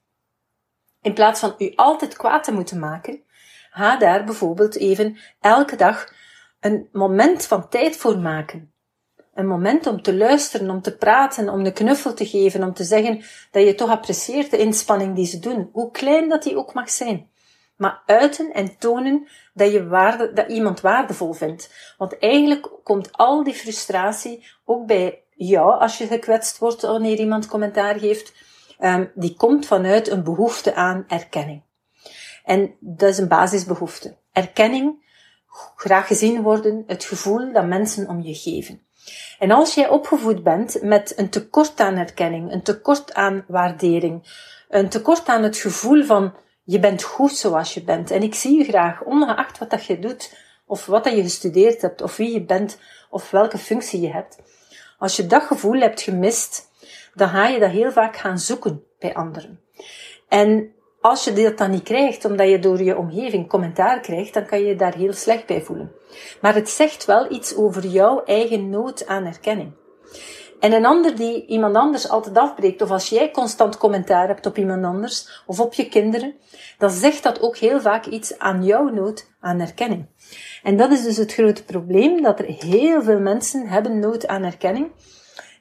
In 1.02 1.14
plaats 1.14 1.40
van 1.40 1.55
u 1.59 1.73
altijd 1.75 2.17
kwaad 2.17 2.45
te 2.45 2.52
moeten 2.52 2.78
maken, 2.78 3.23
ga 3.71 3.97
daar 3.97 4.25
bijvoorbeeld 4.25 4.76
even 4.76 5.19
elke 5.40 5.76
dag 5.76 6.12
een 6.61 6.88
moment 6.93 7.47
van 7.47 7.69
tijd 7.69 7.97
voor 7.97 8.19
maken. 8.19 8.73
Een 9.35 9.47
moment 9.47 9.87
om 9.87 10.02
te 10.02 10.17
luisteren, 10.17 10.71
om 10.71 10.83
te 10.83 10.97
praten, 10.97 11.49
om 11.49 11.64
een 11.64 11.73
knuffel 11.73 12.14
te 12.14 12.26
geven, 12.26 12.62
om 12.62 12.75
te 12.75 12.85
zeggen 12.85 13.23
dat 13.50 13.62
je 13.62 13.75
toch 13.75 13.90
apprecieert 13.90 14.50
de 14.50 14.59
inspanning 14.59 15.14
die 15.14 15.26
ze 15.26 15.38
doen, 15.38 15.71
hoe 15.73 15.90
klein 15.90 16.28
dat 16.28 16.43
die 16.43 16.57
ook 16.57 16.75
mag 16.75 16.90
zijn. 16.90 17.31
Maar 17.76 18.02
uiten 18.07 18.52
en 18.52 18.78
tonen 18.78 19.28
dat 19.55 19.73
je 19.73 19.87
waarde, 19.87 20.33
dat 20.33 20.49
iemand 20.49 20.81
waardevol 20.81 21.33
vindt. 21.33 21.95
Want 21.99 22.19
eigenlijk 22.19 22.71
komt 22.83 23.12
al 23.12 23.45
die 23.45 23.55
frustratie 23.55 24.47
ook 24.64 24.87
bij 24.87 25.23
jou 25.35 25.81
als 25.81 25.99
je 25.99 26.07
gekwetst 26.07 26.59
wordt 26.59 26.83
wanneer 26.83 27.19
iemand 27.19 27.47
commentaar 27.47 27.99
geeft. 27.99 28.33
Um, 28.80 29.11
die 29.14 29.35
komt 29.37 29.66
vanuit 29.66 30.11
een 30.11 30.25
behoefte 30.25 30.75
aan 30.75 31.04
erkenning. 31.08 31.62
En 32.44 32.75
dat 32.80 33.08
is 33.08 33.18
een 33.18 33.28
basisbehoefte. 33.28 34.16
Erkenning, 34.32 35.06
graag 35.76 36.06
gezien 36.06 36.42
worden, 36.42 36.85
het 36.87 37.04
gevoel 37.04 37.52
dat 37.52 37.66
mensen 37.66 38.08
om 38.08 38.23
je 38.23 38.35
geven. 38.35 38.87
En 39.38 39.50
als 39.50 39.75
jij 39.75 39.88
opgevoed 39.88 40.42
bent 40.42 40.82
met 40.82 41.12
een 41.16 41.28
tekort 41.28 41.80
aan 41.80 41.97
erkenning, 41.97 42.52
een 42.52 42.62
tekort 42.62 43.14
aan 43.14 43.44
waardering, 43.49 44.47
een 44.68 44.88
tekort 44.88 45.28
aan 45.28 45.42
het 45.42 45.56
gevoel 45.56 46.04
van 46.04 46.35
je 46.64 46.78
bent 46.78 47.02
goed 47.02 47.37
zoals 47.37 47.75
je 47.75 47.82
bent 47.82 48.11
en 48.11 48.23
ik 48.23 48.35
zie 48.35 48.58
je 48.58 48.64
graag, 48.64 49.02
ongeacht 49.02 49.58
wat 49.58 49.70
dat 49.70 49.85
je 49.85 49.99
doet, 49.99 50.37
of 50.66 50.87
wat 50.87 51.04
dat 51.04 51.14
je 51.14 51.23
gestudeerd 51.23 51.82
hebt, 51.82 52.02
of 52.02 52.16
wie 52.16 52.32
je 52.32 52.44
bent, 52.44 52.78
of 53.11 53.30
welke 53.30 53.58
functie 53.58 54.00
je 54.00 54.12
hebt. 54.12 54.38
Als 54.99 55.16
je 55.16 55.26
dat 55.26 55.42
gevoel 55.42 55.80
hebt 55.80 56.00
gemist, 56.00 56.68
dan 57.19 57.29
ga 57.29 57.47
je 57.47 57.59
dat 57.59 57.71
heel 57.71 57.93
vaak 57.93 58.17
gaan 58.17 58.39
zoeken 58.39 58.83
bij 58.99 59.15
anderen. 59.15 59.61
En 60.29 60.73
als 61.01 61.25
je 61.25 61.33
dat 61.33 61.59
dan 61.59 61.71
niet 61.71 61.83
krijgt, 61.83 62.25
omdat 62.25 62.49
je 62.49 62.59
door 62.59 62.83
je 62.83 62.99
omgeving 62.99 63.49
commentaar 63.49 64.01
krijgt, 64.01 64.35
dan 64.35 64.47
kan 64.47 64.59
je 64.59 64.67
je 64.67 64.77
daar 64.77 64.95
heel 64.95 65.13
slecht 65.13 65.47
bij 65.47 65.63
voelen. 65.63 65.93
Maar 66.41 66.55
het 66.55 66.69
zegt 66.69 67.05
wel 67.05 67.33
iets 67.33 67.57
over 67.57 67.87
jouw 67.87 68.25
eigen 68.25 68.71
nood 68.71 69.07
aan 69.07 69.25
erkenning. 69.25 69.73
En 70.61 70.73
een 70.73 70.87
ander 70.87 71.17
die 71.17 71.47
iemand 71.47 71.77
anders 71.77 72.09
altijd 72.09 72.39
afbreekt, 72.39 72.83
of 72.83 72.91
als 72.91 73.09
jij 73.09 73.31
constant 73.31 73.79
commentaar 73.79 74.27
hebt 74.27 74.47
op 74.47 74.59
iemand 74.59 74.85
anders, 74.85 75.43
of 75.47 75.61
op 75.61 75.75
je 75.75 75.89
kinderen, 75.89 76.35
dan 76.79 76.91
zegt 76.91 77.23
dat 77.23 77.41
ook 77.41 77.57
heel 77.57 77.81
vaak 77.81 78.07
iets 78.07 78.39
aan 78.39 78.65
jouw 78.65 78.89
nood 78.89 79.31
aan 79.41 79.61
erkenning. 79.61 80.07
En 80.63 80.77
dat 80.77 80.93
is 80.93 81.03
dus 81.03 81.17
het 81.17 81.33
grote 81.33 81.65
probleem, 81.65 82.23
dat 82.23 82.39
er 82.39 82.45
heel 82.45 83.03
veel 83.03 83.21
mensen 83.21 83.67
hebben 83.67 83.99
nood 83.99 84.27
aan 84.27 84.43
erkenning. 84.43 84.91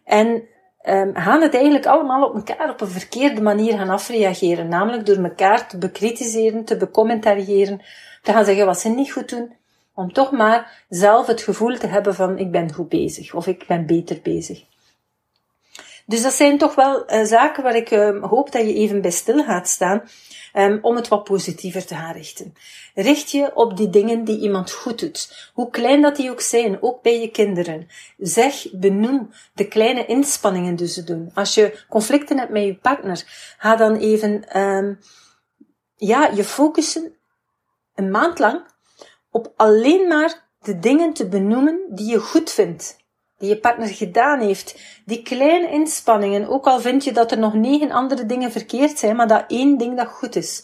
En 0.03 0.43
um, 0.89 1.15
gaan 1.15 1.41
het 1.41 1.53
eigenlijk 1.53 1.85
allemaal 1.85 2.27
op 2.27 2.35
elkaar 2.35 2.69
op 2.69 2.81
een 2.81 2.87
verkeerde 2.87 3.41
manier 3.41 3.77
gaan 3.77 3.89
afreageren. 3.89 4.67
Namelijk 4.67 5.05
door 5.05 5.23
elkaar 5.23 5.67
te 5.67 5.77
bekritiseren, 5.77 6.63
te 6.63 6.77
becommentariëren, 6.77 7.81
te 8.21 8.31
gaan 8.31 8.45
zeggen 8.45 8.65
wat 8.65 8.79
ze 8.79 8.89
niet 8.89 9.11
goed 9.11 9.29
doen. 9.29 9.55
Om 9.93 10.13
toch 10.13 10.31
maar 10.31 10.85
zelf 10.89 11.27
het 11.27 11.41
gevoel 11.41 11.77
te 11.77 11.87
hebben 11.87 12.15
van 12.15 12.37
ik 12.37 12.51
ben 12.51 12.73
goed 12.73 12.89
bezig 12.89 13.33
of 13.33 13.47
ik 13.47 13.67
ben 13.67 13.85
beter 13.85 14.19
bezig. 14.23 14.63
Dus 16.07 16.21
dat 16.21 16.33
zijn 16.33 16.57
toch 16.57 16.75
wel 16.75 17.13
uh, 17.13 17.23
zaken 17.23 17.63
waar 17.63 17.75
ik 17.75 17.91
uh, 17.91 18.23
hoop 18.23 18.51
dat 18.51 18.61
je 18.61 18.73
even 18.73 19.01
bij 19.01 19.11
stil 19.11 19.43
gaat 19.43 19.67
staan 19.67 20.03
um, 20.53 20.79
om 20.81 20.95
het 20.95 21.07
wat 21.07 21.23
positiever 21.23 21.85
te 21.85 21.95
gaan 21.95 22.13
richten. 22.13 22.53
Richt 22.95 23.31
je 23.31 23.55
op 23.55 23.77
die 23.77 23.89
dingen 23.89 24.23
die 24.23 24.39
iemand 24.39 24.71
goed 24.71 24.99
doet. 24.99 25.51
Hoe 25.53 25.69
klein 25.69 26.01
dat 26.01 26.15
die 26.15 26.31
ook 26.31 26.41
zijn, 26.41 26.81
ook 26.81 27.01
bij 27.01 27.19
je 27.19 27.31
kinderen. 27.31 27.87
Zeg, 28.17 28.67
benoem 28.71 29.29
de 29.53 29.67
kleine 29.67 30.05
inspanningen 30.05 30.75
die 30.75 30.87
ze 30.87 31.03
doen. 31.03 31.31
Als 31.33 31.53
je 31.53 31.83
conflicten 31.89 32.37
hebt 32.37 32.51
met 32.51 32.63
je 32.63 32.75
partner, 32.75 33.23
ga 33.57 33.75
dan 33.75 33.95
even 33.95 34.59
um, 34.61 34.99
ja, 35.95 36.27
je 36.27 36.43
focussen 36.43 37.15
een 37.95 38.11
maand 38.11 38.39
lang 38.39 38.65
op 39.31 39.53
alleen 39.55 40.07
maar 40.07 40.47
de 40.61 40.79
dingen 40.79 41.13
te 41.13 41.27
benoemen 41.27 41.79
die 41.89 42.11
je 42.11 42.19
goed 42.19 42.51
vindt 42.51 42.97
die 43.37 43.49
je 43.49 43.57
partner 43.57 43.87
gedaan 43.87 44.39
heeft. 44.39 44.79
Die 45.05 45.21
kleine 45.21 45.71
inspanningen, 45.71 46.47
ook 46.47 46.65
al 46.65 46.79
vind 46.79 47.03
je 47.03 47.11
dat 47.11 47.31
er 47.31 47.39
nog 47.39 47.53
negen 47.53 47.91
andere 47.91 48.25
dingen 48.25 48.51
verkeerd 48.51 48.99
zijn, 48.99 49.15
maar 49.15 49.27
dat 49.27 49.43
één 49.47 49.77
ding 49.77 49.97
dat 49.97 50.07
goed 50.07 50.35
is. 50.35 50.63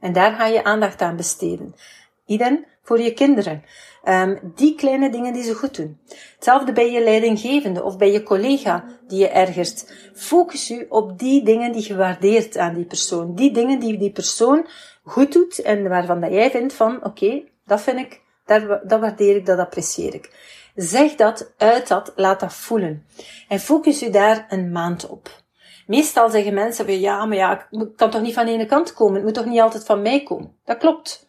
En 0.00 0.12
daar 0.12 0.32
ga 0.32 0.46
je 0.46 0.64
aandacht 0.64 1.00
aan 1.00 1.16
besteden. 1.16 1.74
Idem 2.26 2.64
voor 2.82 3.00
je 3.00 3.12
kinderen. 3.12 3.64
Um, 4.08 4.52
die 4.54 4.74
kleine 4.74 5.10
dingen 5.10 5.32
die 5.32 5.42
ze 5.42 5.54
goed 5.54 5.76
doen. 5.76 6.00
Hetzelfde 6.34 6.72
bij 6.72 6.92
je 6.92 7.04
leidinggevende 7.04 7.82
of 7.82 7.98
bij 7.98 8.12
je 8.12 8.22
collega 8.22 8.84
die 9.06 9.18
je 9.18 9.28
ergert. 9.28 9.92
Focus 10.14 10.70
u 10.70 10.86
op 10.88 11.18
die 11.18 11.44
dingen 11.44 11.72
die 11.72 11.86
je 11.86 11.96
waardeert 11.96 12.56
aan 12.56 12.74
die 12.74 12.84
persoon. 12.84 13.34
Die 13.34 13.52
dingen 13.52 13.78
die 13.78 13.98
die 13.98 14.12
persoon 14.12 14.66
goed 15.04 15.32
doet 15.32 15.62
en 15.62 15.88
waarvan 15.88 16.20
dat 16.20 16.32
jij 16.32 16.50
vindt 16.50 16.72
van, 16.72 17.04
oké, 17.04 17.42
dat 17.66 17.80
vind 17.80 17.98
ik, 17.98 18.20
dat 18.84 19.00
waardeer 19.00 19.36
ik, 19.36 19.46
dat 19.46 19.58
apprecieer 19.58 20.14
ik. 20.14 20.30
Zeg 20.76 21.14
dat, 21.14 21.52
uit 21.56 21.88
dat, 21.88 22.12
laat 22.16 22.40
dat 22.40 22.52
voelen. 22.52 23.06
En 23.48 23.60
focus 23.60 24.02
u 24.02 24.10
daar 24.10 24.46
een 24.48 24.72
maand 24.72 25.08
op. 25.08 25.42
Meestal 25.86 26.30
zeggen 26.30 26.54
mensen 26.54 26.86
weer, 26.86 26.98
ja, 26.98 27.24
maar 27.24 27.36
ja, 27.36 27.66
ik 27.70 27.96
kan 27.96 28.10
toch 28.10 28.22
niet 28.22 28.34
van 28.34 28.46
de 28.46 28.52
ene 28.52 28.66
kant 28.66 28.92
komen, 28.92 29.14
het 29.14 29.24
moet 29.24 29.34
toch 29.34 29.44
niet 29.44 29.60
altijd 29.60 29.84
van 29.84 30.02
mij 30.02 30.22
komen. 30.22 30.56
Dat 30.64 30.78
klopt. 30.78 31.28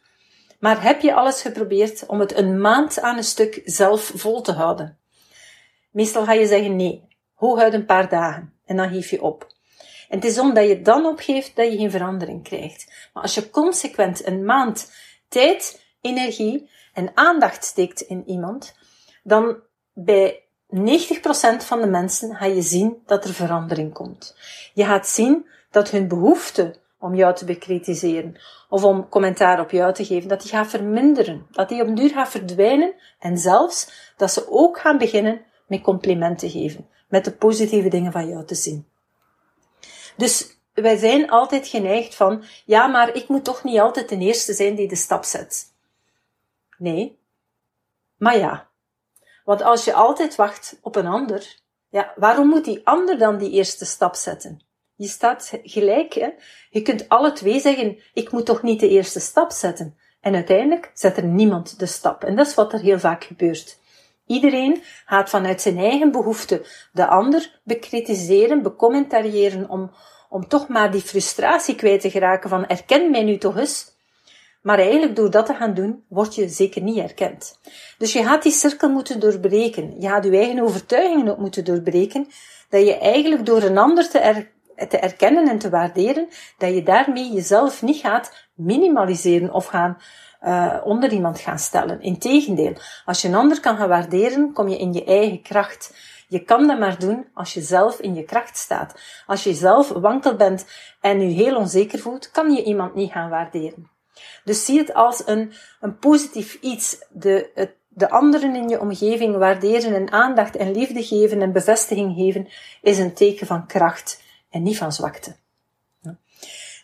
Maar 0.60 0.84
heb 0.84 1.02
je 1.02 1.14
alles 1.14 1.42
geprobeerd 1.42 2.06
om 2.06 2.20
het 2.20 2.38
een 2.38 2.62
maand 2.62 3.00
aan 3.00 3.18
een 3.18 3.24
stuk 3.24 3.62
zelf 3.66 4.12
vol 4.16 4.42
te 4.42 4.52
houden? 4.52 4.98
Meestal 5.92 6.26
ga 6.26 6.34
je 6.34 6.48
zeggen 6.48 6.76
nee, 6.76 7.08
hooguit 7.34 7.74
een 7.74 7.86
paar 7.86 8.10
dagen 8.10 8.54
en 8.66 8.78
dan 8.78 8.90
geef 8.90 9.10
je 9.10 9.22
op. 9.22 9.56
En 10.10 10.16
het 10.16 10.26
is 10.26 10.40
omdat 10.40 10.68
je 10.68 10.82
dan 10.82 11.06
opgeeft 11.06 11.56
dat 11.56 11.72
je 11.72 11.78
geen 11.78 11.92
verandering 11.92 12.44
krijgt. 12.44 13.10
Maar 13.14 13.24
als 13.24 13.36
je 13.36 13.50
consequent 13.50 14.26
een 14.26 14.46
maand 14.46 14.92
tijd, 15.28 15.82
energie 16.02 16.70
en 16.94 17.12
aandacht 17.14 17.64
steekt 17.64 18.02
in 18.02 18.24
iemand, 18.28 18.76
dan 19.28 19.56
bij 19.94 20.44
90% 20.76 20.78
van 21.58 21.82
de 21.82 21.88
mensen 21.88 22.36
ga 22.36 22.46
je 22.46 22.62
zien 22.62 23.02
dat 23.06 23.26
er 23.26 23.34
verandering 23.34 23.94
komt. 23.94 24.36
Je 24.74 24.86
gaat 24.86 25.08
zien 25.08 25.46
dat 25.72 25.90
hun 25.90 26.08
behoefte 26.08 26.76
om 27.00 27.16
jou 27.16 27.36
te 27.36 27.46
bekritiseren 27.46 28.40
of 28.70 28.84
om 28.84 29.10
commentaar 29.10 29.60
op 29.60 29.72
jou 29.72 29.94
te 29.94 30.06
geven, 30.06 30.30
dat 30.30 30.42
die 30.42 30.50
gaat 30.50 30.68
verminderen, 30.68 31.48
dat 31.52 31.70
die 31.70 31.82
op 31.82 31.96
duur 31.96 32.10
gaat 32.10 32.30
verdwijnen 32.30 32.94
en 33.20 33.38
zelfs 33.38 34.12
dat 34.18 34.32
ze 34.32 34.50
ook 34.50 34.80
gaan 34.80 34.98
beginnen 34.98 35.42
met 35.68 35.82
complimenten 35.82 36.50
geven, 36.50 36.88
met 37.10 37.26
de 37.26 37.32
positieve 37.32 37.90
dingen 37.90 38.12
van 38.12 38.28
jou 38.28 38.46
te 38.46 38.56
zien. 38.56 38.88
Dus 40.18 40.58
wij 40.74 40.98
zijn 40.98 41.30
altijd 41.30 41.68
geneigd 41.68 42.16
van, 42.16 42.44
ja, 42.66 42.88
maar 42.88 43.16
ik 43.16 43.28
moet 43.28 43.44
toch 43.44 43.64
niet 43.64 43.80
altijd 43.80 44.10
de 44.10 44.18
eerste 44.18 44.54
zijn 44.54 44.76
die 44.76 44.88
de 44.88 44.96
stap 44.96 45.24
zet. 45.24 45.74
Nee. 46.78 47.20
Maar 48.18 48.38
ja, 48.38 48.67
want 49.48 49.62
als 49.62 49.86
je 49.86 49.94
altijd 49.94 50.36
wacht 50.36 50.78
op 50.82 50.96
een 50.96 51.08
ander, 51.08 51.56
ja, 51.90 52.14
waarom 52.16 52.48
moet 52.48 52.66
die 52.66 52.82
ander 52.84 53.18
dan 53.18 53.38
die 53.38 53.52
eerste 53.52 53.86
stap 53.86 54.16
zetten? 54.16 54.62
Je 54.96 55.08
staat 55.08 55.60
gelijk, 55.64 56.14
hè? 56.14 56.30
Je 56.70 56.82
kunt 56.82 57.10
alle 57.10 57.32
twee 57.32 57.60
zeggen, 57.60 57.98
ik 58.14 58.32
moet 58.32 58.46
toch 58.46 58.62
niet 58.62 58.80
de 58.80 58.90
eerste 58.90 59.20
stap 59.20 59.52
zetten. 59.52 59.98
En 60.22 60.36
uiteindelijk 60.36 60.92
zet 60.94 61.18
er 61.18 61.24
niemand 61.24 61.80
de 61.80 61.86
stap. 61.86 62.24
En 62.24 62.36
dat 62.36 62.48
is 62.48 62.54
wat 62.54 62.74
er 62.74 62.80
heel 62.80 63.00
vaak 63.00 63.24
gebeurt. 63.24 63.80
Iedereen 64.26 64.84
gaat 65.06 65.30
vanuit 65.30 65.62
zijn 65.62 65.78
eigen 65.78 66.12
behoefte 66.12 66.66
de 66.92 67.08
ander 67.08 67.60
bekritiseren, 67.64 68.62
becommentariëren 68.62 69.70
om, 69.70 69.92
om 70.30 70.48
toch 70.48 70.68
maar 70.68 70.92
die 70.92 71.02
frustratie 71.02 71.76
kwijt 71.76 72.02
te 72.02 72.10
geraken 72.10 72.50
van 72.50 72.68
erken 72.68 73.12
mij 73.12 73.24
nu 73.24 73.38
toch 73.38 73.58
eens. 73.58 73.97
Maar 74.68 74.80
eigenlijk 74.80 75.16
door 75.16 75.32
dat 75.32 75.46
te 75.46 75.54
gaan 75.54 75.74
doen, 75.74 76.04
word 76.08 76.36
je 76.36 76.50
zeker 76.50 76.82
niet 76.82 76.98
erkend. 76.98 77.60
Dus 77.98 78.14
je 78.14 78.24
gaat 78.24 78.44
die 78.44 78.52
cirkel 78.52 78.90
moeten 78.90 79.20
doorbreken. 79.20 80.02
Je 80.02 80.08
gaat 80.08 80.24
je 80.24 80.38
eigen 80.38 80.60
overtuigingen 80.60 81.30
ook 81.30 81.38
moeten 81.38 81.66
doorbreken. 81.66 82.28
Dat 82.70 82.86
je 82.86 82.98
eigenlijk 82.98 83.46
door 83.46 83.64
een 83.64 83.78
ander 83.78 84.10
te, 84.10 84.46
te 84.90 84.98
erkennen 84.98 85.48
en 85.48 85.58
te 85.58 85.70
waarderen, 85.70 86.28
dat 86.58 86.74
je 86.74 86.84
daarmee 86.84 87.32
jezelf 87.32 87.82
niet 87.82 87.98
gaat 87.98 88.48
minimaliseren 88.54 89.54
of 89.54 89.66
gaan 89.66 89.98
uh, 90.44 90.76
onder 90.84 91.12
iemand 91.12 91.40
gaan 91.40 91.60
stellen. 91.60 92.02
Integendeel, 92.02 92.74
als 93.06 93.22
je 93.22 93.28
een 93.28 93.36
ander 93.36 93.60
kan 93.60 93.78
gaan 93.78 93.90
waarderen, 93.90 94.54
kom 94.54 94.68
je 94.68 94.78
in 94.78 94.94
je 94.94 95.04
eigen 95.04 95.42
kracht. 95.42 95.96
Je 96.28 96.44
kan 96.44 96.68
dat 96.68 96.80
maar 96.80 97.00
doen 97.00 97.28
als 97.34 97.54
je 97.54 97.62
zelf 97.62 98.00
in 98.00 98.16
je 98.16 98.24
kracht 98.24 98.58
staat. 98.58 99.02
Als 99.26 99.44
je 99.44 99.54
zelf 99.54 99.90
wankel 99.90 100.36
bent 100.36 100.66
en 101.02 101.22
je 101.22 101.44
heel 101.44 101.56
onzeker 101.56 102.00
voelt, 102.00 102.32
kan 102.32 102.52
je 102.52 102.64
iemand 102.64 102.96
niet 102.96 103.12
gaan 103.12 103.30
waarderen. 103.30 103.97
Dus 104.44 104.66
zie 104.66 104.80
het 104.80 104.94
als 104.94 105.22
een, 105.26 105.54
een 105.80 105.98
positief 105.98 106.58
iets. 106.62 106.98
De, 107.10 107.70
de 107.88 108.10
anderen 108.10 108.56
in 108.56 108.70
je 108.70 108.80
omgeving 108.80 109.36
waarderen 109.36 109.96
en 109.96 110.12
aandacht 110.12 110.56
en 110.56 110.72
liefde 110.72 111.04
geven 111.04 111.42
en 111.42 111.52
bevestiging 111.52 112.16
geven, 112.16 112.48
is 112.82 112.98
een 112.98 113.14
teken 113.14 113.48
van 113.48 113.68
kracht 113.68 114.22
en 114.50 114.64
niet 114.64 114.78
van 114.78 114.92
zwakte. 114.92 115.36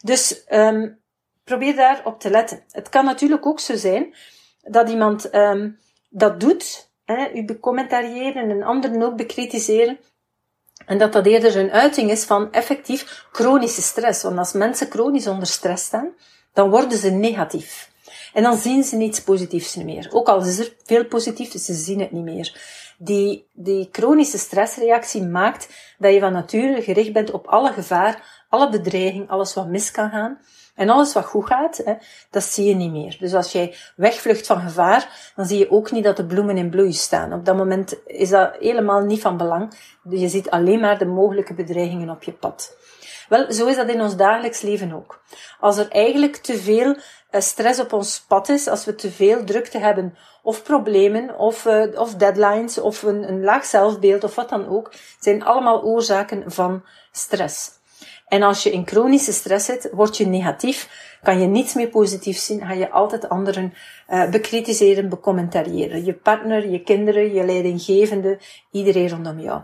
Dus 0.01 0.43
um, 0.49 0.99
probeer 1.43 1.75
daarop 1.75 2.19
te 2.19 2.29
letten. 2.29 2.63
Het 2.71 2.89
kan 2.89 3.05
natuurlijk 3.05 3.45
ook 3.45 3.59
zo 3.59 3.75
zijn 3.75 4.15
dat 4.61 4.89
iemand 4.89 5.35
um, 5.35 5.79
dat 6.09 6.39
doet, 6.39 6.91
hè, 7.05 7.31
u 7.33 7.45
becommentariëren 7.45 8.49
en 8.49 8.63
anderen 8.63 9.01
ook 9.01 9.15
bekritiseren, 9.15 9.99
en 10.85 10.97
dat 10.97 11.13
dat 11.13 11.25
eerder 11.25 11.57
een 11.57 11.71
uiting 11.71 12.11
is 12.11 12.23
van 12.23 12.51
effectief 12.51 13.27
chronische 13.31 13.81
stress. 13.81 14.23
Want 14.23 14.37
als 14.37 14.53
mensen 14.53 14.89
chronisch 14.89 15.27
onder 15.27 15.47
stress 15.47 15.85
staan, 15.85 16.09
dan 16.53 16.69
worden 16.69 16.97
ze 16.97 17.09
negatief. 17.09 17.91
En 18.33 18.43
dan 18.43 18.57
zien 18.57 18.83
ze 18.83 18.95
niets 18.95 19.21
positiefs 19.21 19.75
meer. 19.75 20.09
Ook 20.11 20.27
al 20.27 20.45
is 20.45 20.59
er 20.59 20.73
veel 20.83 21.05
positiefs, 21.05 21.65
ze 21.65 21.73
zien 21.73 21.99
het 21.99 22.11
niet 22.11 22.23
meer. 22.23 22.61
Die, 22.97 23.47
die 23.53 23.89
chronische 23.91 24.37
stressreactie 24.37 25.23
maakt 25.23 25.69
dat 25.97 26.13
je 26.13 26.19
van 26.19 26.33
nature 26.33 26.81
gericht 26.81 27.13
bent 27.13 27.31
op 27.31 27.47
alle 27.47 27.71
gevaar, 27.71 28.45
alle 28.49 28.69
bedreiging, 28.69 29.29
alles 29.29 29.53
wat 29.53 29.67
mis 29.67 29.91
kan 29.91 30.09
gaan. 30.09 30.39
En 30.75 30.89
alles 30.89 31.13
wat 31.13 31.25
goed 31.25 31.45
gaat, 31.45 31.81
hè, 31.85 31.93
dat 32.29 32.43
zie 32.43 32.65
je 32.65 32.75
niet 32.75 32.91
meer. 32.91 33.17
Dus 33.19 33.33
als 33.33 33.51
jij 33.51 33.75
wegvlucht 33.95 34.45
van 34.45 34.61
gevaar, 34.61 35.31
dan 35.35 35.45
zie 35.45 35.57
je 35.57 35.71
ook 35.71 35.91
niet 35.91 36.03
dat 36.03 36.17
de 36.17 36.25
bloemen 36.25 36.57
in 36.57 36.69
bloei 36.69 36.93
staan. 36.93 37.33
Op 37.33 37.45
dat 37.45 37.57
moment 37.57 37.95
is 38.05 38.29
dat 38.29 38.55
helemaal 38.59 39.01
niet 39.01 39.21
van 39.21 39.37
belang. 39.37 39.73
Je 40.09 40.27
ziet 40.27 40.49
alleen 40.49 40.79
maar 40.79 40.97
de 40.97 41.05
mogelijke 41.05 41.53
bedreigingen 41.53 42.09
op 42.09 42.23
je 42.23 42.31
pad. 42.31 42.77
Wel, 43.29 43.51
zo 43.51 43.65
is 43.65 43.75
dat 43.75 43.89
in 43.89 44.01
ons 44.01 44.15
dagelijks 44.15 44.61
leven 44.61 44.93
ook. 44.93 45.23
Als 45.59 45.77
er 45.77 45.89
eigenlijk 45.89 46.35
te 46.35 46.57
veel 46.57 46.95
eh, 47.29 47.41
stress 47.41 47.79
op 47.79 47.93
ons 47.93 48.25
pad 48.27 48.49
is, 48.49 48.67
als 48.67 48.85
we 48.85 48.95
te 48.95 49.11
veel 49.11 49.43
drukte 49.43 49.77
hebben, 49.77 50.17
of 50.43 50.63
problemen, 50.63 51.37
of, 51.37 51.65
uh, 51.65 51.99
of 51.99 52.15
deadlines, 52.15 52.77
of 52.77 53.03
een, 53.03 53.29
een 53.29 53.43
laag 53.43 53.65
zelfbeeld, 53.65 54.23
of 54.23 54.35
wat 54.35 54.49
dan 54.49 54.67
ook, 54.67 54.93
zijn 55.19 55.43
allemaal 55.43 55.83
oorzaken 55.83 56.51
van 56.51 56.83
stress. 57.11 57.71
En 58.27 58.43
als 58.43 58.63
je 58.63 58.71
in 58.71 58.87
chronische 58.87 59.31
stress 59.31 59.65
zit, 59.65 59.89
word 59.91 60.17
je 60.17 60.25
negatief, 60.25 60.89
kan 61.23 61.39
je 61.39 61.47
niets 61.47 61.73
meer 61.73 61.89
positief 61.89 62.37
zien, 62.37 62.65
ga 62.65 62.73
je 62.73 62.89
altijd 62.89 63.29
anderen 63.29 63.73
uh, 64.09 64.29
bekritiseren, 64.29 65.09
becommentariëren. 65.09 66.05
Je 66.05 66.13
partner, 66.13 66.69
je 66.69 66.83
kinderen, 66.83 67.33
je 67.33 67.45
leidinggevende, 67.45 68.39
iedereen 68.71 69.09
rondom 69.09 69.39
jou. 69.39 69.61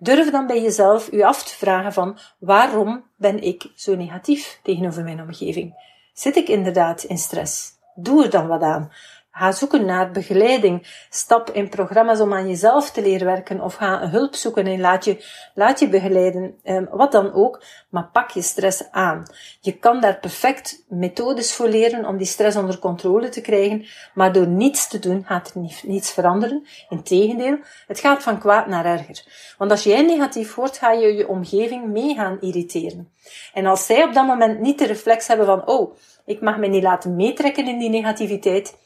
Durf 0.00 0.30
dan 0.30 0.46
bij 0.46 0.62
jezelf 0.62 1.12
u 1.12 1.22
af 1.22 1.44
te 1.44 1.56
vragen 1.56 1.92
van 1.92 2.18
waarom 2.38 3.04
ben 3.16 3.42
ik 3.42 3.66
zo 3.74 3.94
negatief 3.94 4.60
tegenover 4.62 5.02
mijn 5.02 5.20
omgeving? 5.20 5.74
Zit 6.12 6.36
ik 6.36 6.48
inderdaad 6.48 7.02
in 7.02 7.18
stress? 7.18 7.72
Doe 7.94 8.24
er 8.24 8.30
dan 8.30 8.46
wat 8.46 8.62
aan. 8.62 8.92
Ga 9.38 9.52
zoeken 9.52 9.84
naar 9.84 10.10
begeleiding. 10.10 11.04
Stap 11.10 11.50
in 11.50 11.68
programma's 11.68 12.20
om 12.20 12.34
aan 12.34 12.48
jezelf 12.48 12.90
te 12.90 13.02
leren 13.02 13.26
werken 13.26 13.60
of 13.60 13.74
ga 13.74 14.08
hulp 14.08 14.34
zoeken 14.34 14.66
en 14.66 14.80
laat 14.80 15.04
je, 15.04 15.24
laat 15.54 15.80
je 15.80 15.88
begeleiden. 15.88 16.54
Um, 16.64 16.88
wat 16.90 17.12
dan 17.12 17.32
ook, 17.32 17.62
maar 17.88 18.08
pak 18.12 18.30
je 18.30 18.42
stress 18.42 18.90
aan. 18.90 19.22
Je 19.60 19.72
kan 19.72 20.00
daar 20.00 20.18
perfect 20.18 20.84
methodes 20.88 21.54
voor 21.54 21.68
leren 21.68 22.06
om 22.06 22.16
die 22.16 22.26
stress 22.26 22.56
onder 22.56 22.78
controle 22.78 23.28
te 23.28 23.40
krijgen, 23.40 23.86
maar 24.14 24.32
door 24.32 24.46
niets 24.46 24.88
te 24.88 24.98
doen 24.98 25.24
gaat 25.26 25.54
er 25.54 25.60
niets 25.82 26.12
veranderen. 26.12 26.66
Integendeel, 26.88 27.58
het 27.86 28.00
gaat 28.00 28.22
van 28.22 28.38
kwaad 28.38 28.66
naar 28.66 28.84
erger. 28.84 29.24
Want 29.58 29.70
als 29.70 29.82
jij 29.82 30.02
negatief 30.02 30.54
wordt, 30.54 30.78
ga 30.78 30.92
je 30.92 31.14
je 31.14 31.28
omgeving 31.28 31.86
mee 31.86 32.14
gaan 32.14 32.40
irriteren. 32.40 33.12
En 33.52 33.66
als 33.66 33.86
zij 33.86 34.04
op 34.04 34.14
dat 34.14 34.26
moment 34.26 34.60
niet 34.60 34.78
de 34.78 34.86
reflex 34.86 35.26
hebben 35.26 35.46
van, 35.46 35.66
oh, 35.66 35.96
ik 36.26 36.40
mag 36.40 36.56
me 36.56 36.66
niet 36.66 36.82
laten 36.82 37.16
meetrekken 37.16 37.68
in 37.68 37.78
die 37.78 37.90
negativiteit, 37.90 38.76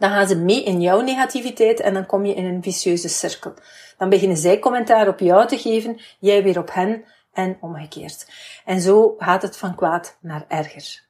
dan 0.00 0.10
gaan 0.10 0.26
ze 0.26 0.36
mee 0.36 0.64
in 0.64 0.80
jouw 0.80 1.00
negativiteit 1.00 1.80
en 1.80 1.94
dan 1.94 2.06
kom 2.06 2.26
je 2.26 2.34
in 2.34 2.44
een 2.44 2.62
vicieuze 2.62 3.08
cirkel. 3.08 3.54
Dan 3.98 4.08
beginnen 4.08 4.36
zij 4.36 4.58
commentaar 4.58 5.08
op 5.08 5.18
jou 5.18 5.46
te 5.46 5.58
geven, 5.58 6.00
jij 6.18 6.42
weer 6.42 6.58
op 6.58 6.72
hen 6.72 7.04
en 7.32 7.56
omgekeerd. 7.60 8.26
En 8.64 8.80
zo 8.80 9.14
gaat 9.18 9.42
het 9.42 9.56
van 9.56 9.74
kwaad 9.74 10.16
naar 10.20 10.44
erger. 10.48 11.09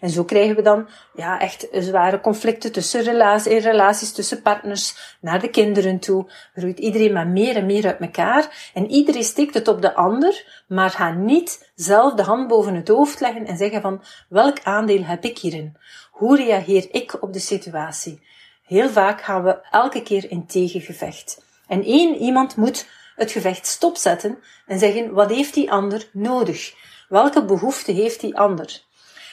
En 0.00 0.10
zo 0.10 0.24
krijgen 0.24 0.56
we 0.56 0.62
dan 0.62 0.88
ja, 1.14 1.40
echt 1.40 1.68
zware 1.72 2.20
conflicten 2.20 2.72
tussen 2.72 3.02
relaties, 3.02 3.52
in 3.52 3.58
relaties 3.58 4.12
tussen 4.12 4.42
partners, 4.42 5.16
naar 5.20 5.40
de 5.40 5.50
kinderen 5.50 5.98
toe. 5.98 6.26
Groeit 6.54 6.78
iedereen 6.78 7.12
maar 7.12 7.26
meer 7.26 7.56
en 7.56 7.66
meer 7.66 7.86
uit 7.86 8.00
elkaar. 8.00 8.70
En 8.74 8.90
iedereen 8.90 9.24
steekt 9.24 9.54
het 9.54 9.68
op 9.68 9.82
de 9.82 9.94
ander, 9.94 10.62
maar 10.68 10.90
gaat 10.90 11.16
niet 11.16 11.70
zelf 11.74 12.14
de 12.14 12.22
hand 12.22 12.48
boven 12.48 12.74
het 12.74 12.88
hoofd 12.88 13.20
leggen 13.20 13.46
en 13.46 13.56
zeggen 13.56 13.80
van 13.80 14.02
welk 14.28 14.62
aandeel 14.62 15.04
heb 15.04 15.24
ik 15.24 15.38
hierin? 15.38 15.76
Hoe 16.10 16.36
reageer 16.36 16.86
ik 16.90 17.22
op 17.22 17.32
de 17.32 17.38
situatie? 17.38 18.20
Heel 18.66 18.88
vaak 18.88 19.22
gaan 19.22 19.42
we 19.42 19.58
elke 19.70 20.02
keer 20.02 20.30
in 20.30 20.46
tegengevecht. 20.46 21.44
En 21.66 21.84
één 21.84 22.16
iemand 22.16 22.56
moet 22.56 22.86
het 23.16 23.30
gevecht 23.30 23.66
stopzetten 23.66 24.38
en 24.66 24.78
zeggen, 24.78 25.12
wat 25.12 25.30
heeft 25.30 25.54
die 25.54 25.70
ander 25.70 26.08
nodig? 26.12 26.74
Welke 27.08 27.44
behoefte 27.44 27.92
heeft 27.92 28.20
die 28.20 28.36
ander? 28.36 28.84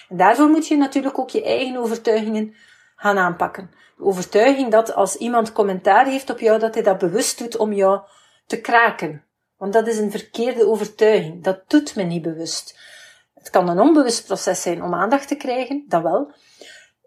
Daarvoor 0.10 0.48
moet 0.48 0.68
je 0.68 0.78
natuurlijk 0.78 1.20
ook 1.20 1.30
je 1.30 1.44
eigen 1.44 1.78
overtuigingen 1.78 2.56
gaan 2.96 3.18
aanpakken. 3.18 3.72
De 3.98 4.04
overtuiging 4.04 4.72
dat 4.72 4.96
als 4.96 5.16
iemand 5.16 5.52
commentaar 5.52 6.06
heeft 6.06 6.30
op 6.30 6.39
jou, 6.39 6.60
dat 6.60 6.74
hij 6.74 6.84
dat 6.84 6.98
bewust 6.98 7.38
doet 7.38 7.58
om 7.58 7.74
jou 7.74 8.02
te 8.46 8.62
kraken. 8.62 9.24
Want 9.58 9.74
dat 9.74 9.88
is 9.88 9.98
een 9.98 10.12
verkeerde 10.12 10.68
overtuiging. 10.68 11.44
Dat 11.44 11.70
doet 11.70 11.96
men 11.96 12.08
niet 12.08 12.22
bewust. 12.22 12.80
Het 13.34 13.50
kan 13.50 13.70
een 13.70 13.80
onbewust 13.80 14.26
proces 14.26 14.62
zijn 14.62 14.84
om 14.84 14.94
aandacht 14.94 15.28
te 15.28 15.36
krijgen, 15.36 15.86
dat 15.88 16.02
wel 16.02 16.32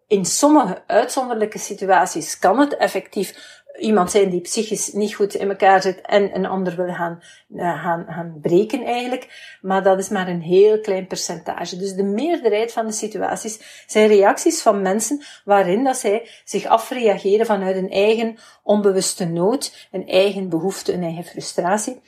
in 0.06 0.24
sommige 0.24 0.82
uitzonderlijke 0.86 1.58
situaties 1.58 2.38
kan 2.38 2.58
het 2.58 2.76
effectief 2.76 3.62
iemand 3.78 4.10
zijn 4.10 4.30
die 4.30 4.40
psychisch 4.40 4.92
niet 4.92 5.14
goed 5.14 5.34
in 5.34 5.48
elkaar 5.48 5.82
zit 5.82 6.00
en 6.00 6.34
een 6.34 6.46
ander 6.46 6.76
wil 6.76 6.94
gaan, 6.94 7.22
uh, 7.48 7.82
gaan, 7.82 8.06
gaan 8.08 8.38
breken 8.42 8.84
eigenlijk. 8.84 9.58
Maar 9.60 9.82
dat 9.82 9.98
is 9.98 10.08
maar 10.08 10.28
een 10.28 10.42
heel 10.42 10.80
klein 10.80 11.06
percentage. 11.06 11.76
Dus 11.76 11.94
de 11.94 12.02
meerderheid 12.02 12.72
van 12.72 12.86
de 12.86 12.92
situaties 12.92 13.84
zijn 13.86 14.08
reacties 14.08 14.62
van 14.62 14.82
mensen 14.82 15.22
waarin 15.44 15.84
dat 15.84 15.96
zij 15.96 16.28
zich 16.44 16.66
afreageren 16.66 17.46
vanuit 17.46 17.76
een 17.76 17.90
eigen 17.90 18.38
onbewuste 18.62 19.24
nood, 19.24 19.88
een 19.90 20.08
eigen 20.08 20.48
behoefte, 20.48 20.92
een 20.92 21.02
eigen 21.02 21.24
frustratie. 21.24 22.00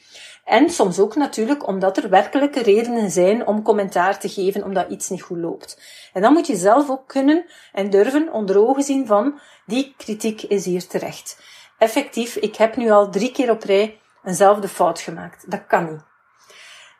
En 0.48 0.70
soms 0.70 0.98
ook 0.98 1.16
natuurlijk 1.16 1.66
omdat 1.66 1.96
er 1.96 2.08
werkelijke 2.08 2.62
redenen 2.62 3.10
zijn 3.10 3.46
om 3.46 3.62
commentaar 3.62 4.18
te 4.18 4.28
geven 4.28 4.64
omdat 4.64 4.90
iets 4.90 5.08
niet 5.08 5.22
goed 5.22 5.38
loopt. 5.38 5.80
En 6.12 6.22
dan 6.22 6.32
moet 6.32 6.46
je 6.46 6.56
zelf 6.56 6.90
ook 6.90 7.08
kunnen 7.08 7.44
en 7.72 7.90
durven 7.90 8.32
onder 8.32 8.58
ogen 8.58 8.82
zien 8.82 9.06
van 9.06 9.40
die 9.66 9.94
kritiek 9.96 10.42
is 10.42 10.64
hier 10.64 10.86
terecht. 10.86 11.38
Effectief, 11.78 12.36
ik 12.36 12.56
heb 12.56 12.76
nu 12.76 12.90
al 12.90 13.10
drie 13.10 13.32
keer 13.32 13.50
op 13.50 13.62
rij 13.62 14.00
eenzelfde 14.24 14.68
fout 14.68 15.00
gemaakt. 15.00 15.50
Dat 15.50 15.66
kan 15.66 15.90
niet. 15.90 16.02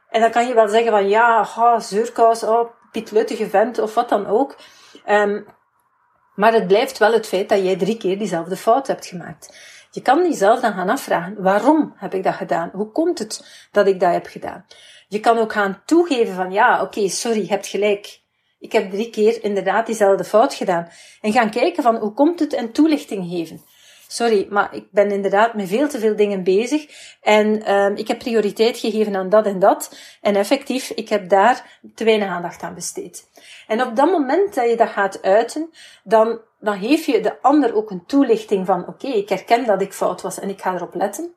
En 0.09 0.21
dan 0.21 0.31
kan 0.31 0.47
je 0.47 0.55
wel 0.55 0.69
zeggen 0.69 0.91
van 0.91 1.09
ja, 1.09 1.45
ha, 1.45 1.81
zeurkous, 1.81 2.43
oh, 2.43 2.71
pietluttige 2.93 3.49
vent 3.49 3.79
of 3.79 3.95
wat 3.95 4.09
dan 4.09 4.27
ook. 4.27 4.57
Um, 5.09 5.47
maar 6.35 6.53
het 6.53 6.67
blijft 6.67 6.99
wel 6.99 7.13
het 7.13 7.27
feit 7.27 7.49
dat 7.49 7.63
jij 7.63 7.77
drie 7.77 7.97
keer 7.97 8.19
diezelfde 8.19 8.57
fout 8.57 8.87
hebt 8.87 9.07
gemaakt. 9.07 9.57
Je 9.91 10.03
kan 10.03 10.23
jezelf 10.23 10.61
dan 10.61 10.73
gaan 10.73 10.89
afvragen, 10.89 11.43
waarom 11.43 11.95
heb 11.97 12.15
ik 12.15 12.23
dat 12.23 12.35
gedaan? 12.35 12.71
Hoe 12.73 12.93
komt 12.93 13.19
het 13.19 13.69
dat 13.73 13.87
ik 13.87 14.01
dat 14.01 14.13
heb 14.13 14.27
gedaan? 14.27 14.67
Je 15.09 15.21
kan 15.21 15.39
ook 15.39 15.53
gaan 15.53 15.83
toegeven 15.85 16.35
van, 16.35 16.53
ja, 16.53 16.83
oké, 16.83 17.09
sorry, 17.09 17.41
je 17.41 17.49
hebt 17.49 17.67
gelijk. 17.67 18.21
Ik 18.59 18.73
heb 18.73 18.91
drie 18.91 19.11
keer 19.11 19.45
inderdaad 19.45 19.87
diezelfde 19.87 20.25
fout 20.25 20.55
gedaan. 20.55 20.89
En 21.21 21.33
gaan 21.33 21.51
kijken 21.51 21.83
van, 21.83 21.97
hoe 21.97 22.13
komt 22.13 22.41
het 22.41 22.53
en 22.53 22.73
toelichting 22.73 23.31
geven. 23.31 23.63
Sorry, 24.09 24.47
maar 24.51 24.75
ik 24.75 24.85
ben 24.91 25.11
inderdaad 25.11 25.55
met 25.55 25.69
veel 25.69 25.89
te 25.89 25.99
veel 25.99 26.17
dingen 26.17 26.43
bezig. 26.43 26.87
En 27.23 27.75
um, 27.75 27.97
ik 27.97 28.09
heb 28.09 28.19
prioriteit 28.19 28.79
gegeven 28.79 29.17
aan 29.17 29.29
dat 29.29 29.47
en 29.47 29.59
dat. 29.59 29.99
En 30.21 30.37
effectief, 30.37 30.91
ik 30.91 31.09
heb 31.09 31.29
daar 31.29 31.79
te 31.95 32.05
weinig 32.05 32.29
aandacht 32.29 32.63
aan 32.63 32.75
besteed. 32.75 33.29
En 33.67 33.83
op 33.83 33.97
dat 33.97 34.11
moment 34.11 34.55
dat 34.55 34.71
je 34.71 34.77
dat 34.77 34.89
gaat 34.89 35.23
uiten, 35.23 35.71
dan, 36.05 36.41
dan 36.61 36.79
geef 36.79 37.07
je 37.07 37.21
de 37.21 37.43
ander 37.43 37.75
ook 37.75 37.91
een 37.91 38.07
toelichting 38.07 38.67
van, 38.67 38.87
oké, 38.87 39.07
ik 39.07 39.29
herken 39.29 39.67
dat 39.67 39.83
ik 39.83 39.93
fout 39.93 40.23
was 40.23 40.39
en 40.39 40.49
ik 40.49 40.61
ga 40.61 40.75
erop 40.75 40.95
letten. 40.95 41.33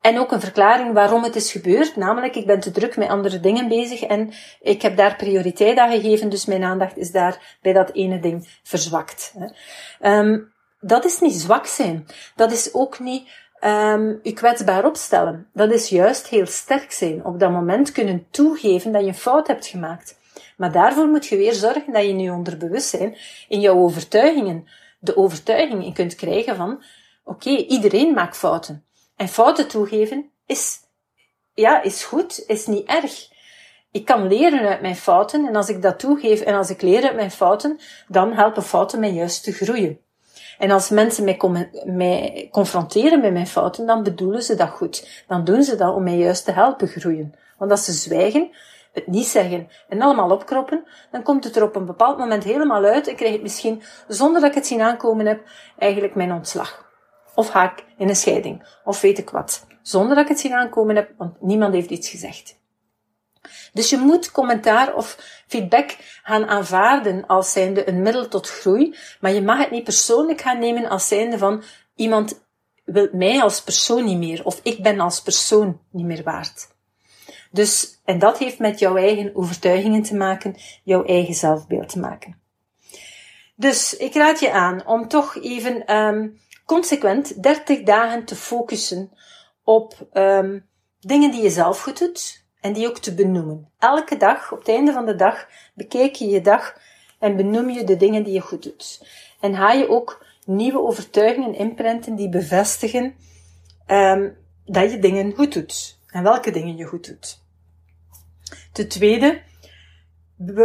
En 0.00 0.18
ook 0.18 0.32
een 0.32 0.40
verklaring 0.40 0.92
waarom 0.92 1.22
het 1.22 1.36
is 1.36 1.52
gebeurd, 1.52 1.96
namelijk 1.96 2.36
ik 2.36 2.46
ben 2.46 2.60
te 2.60 2.70
druk 2.70 2.96
met 2.96 3.08
andere 3.08 3.40
dingen 3.40 3.68
bezig 3.68 4.02
en 4.02 4.32
ik 4.60 4.82
heb 4.82 4.96
daar 4.96 5.16
prioriteit 5.16 5.78
aan 5.78 5.90
gegeven, 5.90 6.28
dus 6.28 6.44
mijn 6.44 6.64
aandacht 6.64 6.96
is 6.96 7.10
daar 7.10 7.58
bij 7.62 7.72
dat 7.72 7.92
ene 7.92 8.20
ding 8.20 8.48
verzwakt. 8.62 9.34
Um, 10.00 10.51
dat 10.82 11.04
is 11.04 11.20
niet 11.20 11.34
zwak 11.34 11.66
zijn. 11.66 12.06
Dat 12.36 12.52
is 12.52 12.74
ook 12.74 12.98
niet 12.98 13.28
um, 13.64 14.20
je 14.22 14.32
kwetsbaar 14.32 14.84
opstellen. 14.84 15.48
Dat 15.52 15.72
is 15.72 15.88
juist 15.88 16.26
heel 16.26 16.46
sterk 16.46 16.92
zijn. 16.92 17.24
Op 17.24 17.38
dat 17.38 17.50
moment 17.50 17.92
kunnen 17.92 18.26
toegeven 18.30 18.92
dat 18.92 19.02
je 19.02 19.08
een 19.08 19.14
fout 19.14 19.46
hebt 19.46 19.66
gemaakt. 19.66 20.18
Maar 20.56 20.72
daarvoor 20.72 21.06
moet 21.06 21.26
je 21.26 21.36
weer 21.36 21.54
zorgen 21.54 21.92
dat 21.92 22.02
je 22.02 22.08
in 22.08 22.20
je 22.20 22.32
onderbewustzijn, 22.32 23.16
in 23.48 23.60
jouw 23.60 23.76
overtuigingen, 23.76 24.68
de 24.98 25.16
overtuiging 25.16 25.94
kunt 25.94 26.14
krijgen 26.14 26.56
van, 26.56 26.82
oké, 27.24 27.50
iedereen 27.50 28.14
maakt 28.14 28.36
fouten. 28.36 28.84
En 29.16 29.28
fouten 29.28 29.68
toegeven 29.68 30.30
is, 30.46 30.78
ja, 31.54 31.82
is 31.82 32.04
goed, 32.04 32.44
is 32.46 32.66
niet 32.66 32.88
erg. 32.88 33.30
Ik 33.90 34.04
kan 34.04 34.26
leren 34.26 34.68
uit 34.68 34.80
mijn 34.80 34.96
fouten 34.96 35.46
en 35.46 35.56
als 35.56 35.68
ik 35.68 35.82
dat 35.82 35.98
toegeef 35.98 36.40
en 36.40 36.54
als 36.54 36.70
ik 36.70 36.82
leer 36.82 37.02
uit 37.02 37.14
mijn 37.14 37.30
fouten, 37.30 37.80
dan 38.08 38.32
helpen 38.32 38.62
fouten 38.62 39.00
mij 39.00 39.12
juist 39.12 39.44
te 39.44 39.52
groeien. 39.52 40.00
En 40.62 40.70
als 40.70 40.88
mensen 40.88 41.24
mij, 41.84 42.48
confronteren 42.50 43.20
met 43.20 43.32
mijn 43.32 43.46
fouten, 43.46 43.86
dan 43.86 44.02
bedoelen 44.02 44.42
ze 44.42 44.54
dat 44.54 44.68
goed. 44.68 45.24
Dan 45.26 45.44
doen 45.44 45.62
ze 45.62 45.76
dat 45.76 45.94
om 45.94 46.02
mij 46.02 46.16
juist 46.16 46.44
te 46.44 46.52
helpen 46.52 46.88
groeien. 46.88 47.34
Want 47.58 47.70
als 47.70 47.84
ze 47.84 47.92
zwijgen, 47.92 48.50
het 48.92 49.06
niet 49.06 49.26
zeggen 49.26 49.68
en 49.88 50.00
allemaal 50.00 50.30
opkroppen, 50.30 50.84
dan 51.10 51.22
komt 51.22 51.44
het 51.44 51.56
er 51.56 51.62
op 51.62 51.76
een 51.76 51.86
bepaald 51.86 52.18
moment 52.18 52.44
helemaal 52.44 52.84
uit 52.84 53.06
en 53.06 53.16
krijg 53.16 53.34
ik 53.34 53.42
misschien, 53.42 53.82
zonder 54.08 54.40
dat 54.40 54.50
ik 54.50 54.56
het 54.56 54.66
zien 54.66 54.80
aankomen 54.80 55.26
heb, 55.26 55.42
eigenlijk 55.78 56.14
mijn 56.14 56.32
ontslag. 56.32 56.90
Of 57.34 57.50
haak 57.50 57.84
in 57.96 58.08
een 58.08 58.16
scheiding. 58.16 58.78
Of 58.84 59.00
weet 59.00 59.18
ik 59.18 59.30
wat. 59.30 59.66
Zonder 59.82 60.14
dat 60.14 60.24
ik 60.24 60.30
het 60.30 60.40
zien 60.40 60.54
aankomen 60.54 60.96
heb, 60.96 61.10
want 61.16 61.40
niemand 61.40 61.74
heeft 61.74 61.90
iets 61.90 62.08
gezegd. 62.08 62.60
Dus 63.72 63.90
je 63.90 63.96
moet 63.96 64.30
commentaar 64.30 64.94
of 64.94 65.16
feedback 65.46 65.96
gaan 66.22 66.46
aanvaarden 66.46 67.26
als 67.26 67.52
zijnde 67.52 67.88
een 67.88 68.02
middel 68.02 68.28
tot 68.28 68.48
groei, 68.48 68.96
maar 69.20 69.32
je 69.32 69.42
mag 69.42 69.58
het 69.58 69.70
niet 69.70 69.84
persoonlijk 69.84 70.40
gaan 70.40 70.58
nemen 70.58 70.88
als 70.88 71.08
zijnde 71.08 71.38
van 71.38 71.62
iemand 71.94 72.40
wil 72.84 73.08
mij 73.12 73.42
als 73.42 73.62
persoon 73.62 74.04
niet 74.04 74.18
meer, 74.18 74.44
of 74.44 74.60
ik 74.62 74.82
ben 74.82 75.00
als 75.00 75.22
persoon 75.22 75.80
niet 75.90 76.06
meer 76.06 76.22
waard. 76.22 76.68
Dus, 77.50 78.00
en 78.04 78.18
dat 78.18 78.38
heeft 78.38 78.58
met 78.58 78.78
jouw 78.78 78.96
eigen 78.96 79.36
overtuigingen 79.36 80.02
te 80.02 80.16
maken, 80.16 80.56
jouw 80.84 81.04
eigen 81.04 81.34
zelfbeeld 81.34 81.88
te 81.88 81.98
maken. 81.98 82.40
Dus 83.56 83.96
ik 83.96 84.14
raad 84.14 84.40
je 84.40 84.52
aan 84.52 84.86
om 84.86 85.08
toch 85.08 85.36
even 85.36 85.96
um, 85.96 86.40
consequent 86.64 87.42
30 87.42 87.82
dagen 87.82 88.24
te 88.24 88.36
focussen 88.36 89.12
op 89.64 90.08
um, 90.12 90.68
dingen 91.00 91.30
die 91.30 91.42
je 91.42 91.50
zelf 91.50 91.82
goed 91.82 91.98
doet 91.98 92.41
en 92.62 92.72
die 92.72 92.88
ook 92.88 92.98
te 92.98 93.14
benoemen. 93.14 93.68
Elke 93.78 94.16
dag, 94.16 94.52
op 94.52 94.58
het 94.58 94.68
einde 94.68 94.92
van 94.92 95.06
de 95.06 95.14
dag, 95.14 95.48
bekijk 95.74 96.14
je 96.14 96.26
je 96.26 96.40
dag 96.40 96.78
en 97.18 97.36
benoem 97.36 97.70
je 97.70 97.84
de 97.84 97.96
dingen 97.96 98.22
die 98.22 98.32
je 98.32 98.40
goed 98.40 98.62
doet. 98.62 99.06
En 99.40 99.56
ga 99.56 99.72
je 99.72 99.88
ook 99.88 100.26
nieuwe 100.46 100.80
overtuigingen 100.80 101.54
inprenten 101.54 102.14
die 102.14 102.28
bevestigen 102.28 103.14
um, 103.86 104.36
dat 104.64 104.90
je 104.90 104.98
dingen 104.98 105.32
goed 105.34 105.52
doet. 105.52 105.98
En 106.06 106.22
welke 106.22 106.50
dingen 106.50 106.76
je 106.76 106.84
goed 106.84 107.06
doet. 107.06 107.40
Ten 108.72 108.88
tweede, 108.88 109.40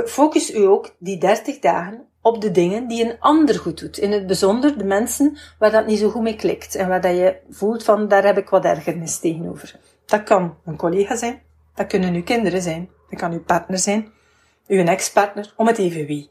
focus 0.05 0.53
u 0.53 0.65
ook 0.65 0.95
die 0.99 1.17
30 1.17 1.59
dagen 1.59 2.05
op 2.21 2.41
de 2.41 2.51
dingen 2.51 2.87
die 2.87 3.05
een 3.05 3.19
ander 3.19 3.55
goed 3.55 3.79
doet. 3.79 3.97
In 3.97 4.11
het 4.11 4.27
bijzonder 4.27 4.77
de 4.77 4.83
mensen 4.83 5.37
waar 5.59 5.71
dat 5.71 5.87
niet 5.87 5.99
zo 5.99 6.09
goed 6.09 6.21
mee 6.21 6.35
klikt 6.35 6.75
en 6.75 6.87
waar 6.87 7.01
dat 7.01 7.15
je 7.15 7.37
voelt 7.49 7.83
van 7.83 8.07
daar 8.07 8.25
heb 8.25 8.37
ik 8.37 8.49
wat 8.49 8.65
ergernis 8.65 9.19
tegenover. 9.19 9.79
Dat 10.05 10.23
kan 10.23 10.57
een 10.65 10.77
collega 10.77 11.15
zijn, 11.15 11.41
dat 11.77 11.87
kunnen 11.87 12.13
uw 12.13 12.23
kinderen 12.23 12.61
zijn, 12.61 12.89
dat 13.09 13.19
kan 13.19 13.31
uw 13.31 13.43
partner 13.43 13.79
zijn, 13.79 14.13
uw 14.67 14.85
ex-partner, 14.85 15.53
om 15.55 15.67
het 15.67 15.77
even 15.77 16.05
wie. 16.05 16.29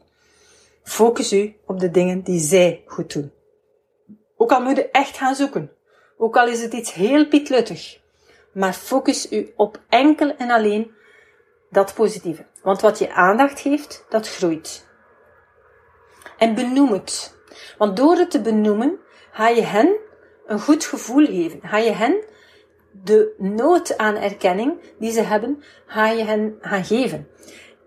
Focus 0.83 1.33
u 1.33 1.55
op 1.65 1.79
de 1.79 1.91
dingen 1.91 2.21
die 2.21 2.39
zij 2.39 2.83
goed 2.85 3.13
doen. 3.13 3.31
Ook 4.37 4.51
al 4.51 4.61
moet 4.61 4.75
je 4.75 4.89
echt 4.91 5.17
gaan 5.17 5.35
zoeken, 5.35 5.71
ook 6.17 6.37
al 6.37 6.47
is 6.47 6.61
het 6.61 6.73
iets 6.73 6.93
heel 6.93 7.27
pietluttig, 7.27 7.99
maar 8.53 8.73
focus 8.73 9.31
u 9.31 9.53
op 9.55 9.81
enkel 9.89 10.35
en 10.35 10.51
alleen 10.51 10.91
dat 11.69 11.93
positieve. 11.93 12.45
Want 12.63 12.81
wat 12.81 12.99
je 12.99 13.13
aandacht 13.13 13.59
geeft, 13.59 14.05
dat 14.09 14.29
groeit. 14.29 14.87
En 16.37 16.55
benoem 16.55 16.91
het. 16.91 17.35
Want 17.77 17.97
door 17.97 18.15
het 18.15 18.31
te 18.31 18.41
benoemen, 18.41 18.99
ga 19.31 19.47
je 19.47 19.61
hen 19.61 19.95
een 20.45 20.59
goed 20.59 20.85
gevoel 20.85 21.25
geven. 21.25 21.59
Ga 21.63 21.77
je 21.77 21.91
hen 21.91 22.23
de 23.03 23.35
nood 23.37 23.97
aan 23.97 24.15
erkenning 24.15 24.79
die 24.99 25.11
ze 25.11 25.21
hebben, 25.21 25.63
ga 25.85 26.09
je 26.09 26.23
hen 26.23 26.55
gaan 26.61 26.85
geven. 26.85 27.27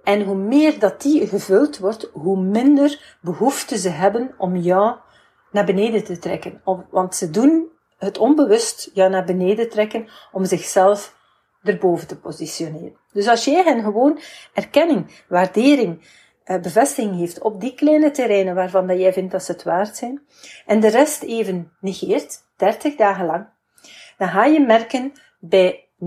En 0.05 0.23
hoe 0.23 0.37
meer 0.37 0.79
dat 0.79 1.03
die 1.03 1.27
gevuld 1.27 1.79
wordt, 1.79 2.11
hoe 2.13 2.41
minder 2.41 3.19
behoefte 3.21 3.79
ze 3.79 3.89
hebben 3.89 4.35
om 4.39 4.57
jou 4.57 4.97
naar 5.51 5.65
beneden 5.65 6.05
te 6.05 6.19
trekken. 6.19 6.61
Want 6.91 7.15
ze 7.15 7.31
doen 7.31 7.69
het 7.99 8.19
onbewust 8.19 8.91
jou 8.95 9.11
naar 9.11 9.25
beneden 9.25 9.69
trekken 9.69 10.09
om 10.33 10.45
zichzelf 10.45 11.19
erboven 11.63 12.07
te 12.07 12.19
positioneren. 12.19 12.97
Dus 13.13 13.29
als 13.29 13.45
jij 13.45 13.63
hen 13.63 13.83
gewoon 13.83 14.21
erkenning, 14.55 15.25
waardering, 15.29 16.19
eh, 16.45 16.61
bevestiging 16.61 17.17
heeft 17.17 17.41
op 17.41 17.61
die 17.61 17.75
kleine 17.75 18.11
terreinen 18.11 18.55
waarvan 18.55 18.87
dat 18.87 18.99
jij 18.99 19.13
vindt 19.13 19.33
dat 19.33 19.43
ze 19.43 19.53
het 19.53 19.63
waard 19.63 19.97
zijn, 19.97 20.23
en 20.67 20.81
de 20.81 20.89
rest 20.89 21.23
even 21.23 21.73
negeert, 21.81 22.39
30 22.57 22.97
dagen 22.97 23.27
lang, 23.27 23.49
dan 24.21 24.29
ga 24.29 24.45
je 24.45 24.61
merken 24.61 25.13
bij 25.39 25.89
90% 26.01 26.05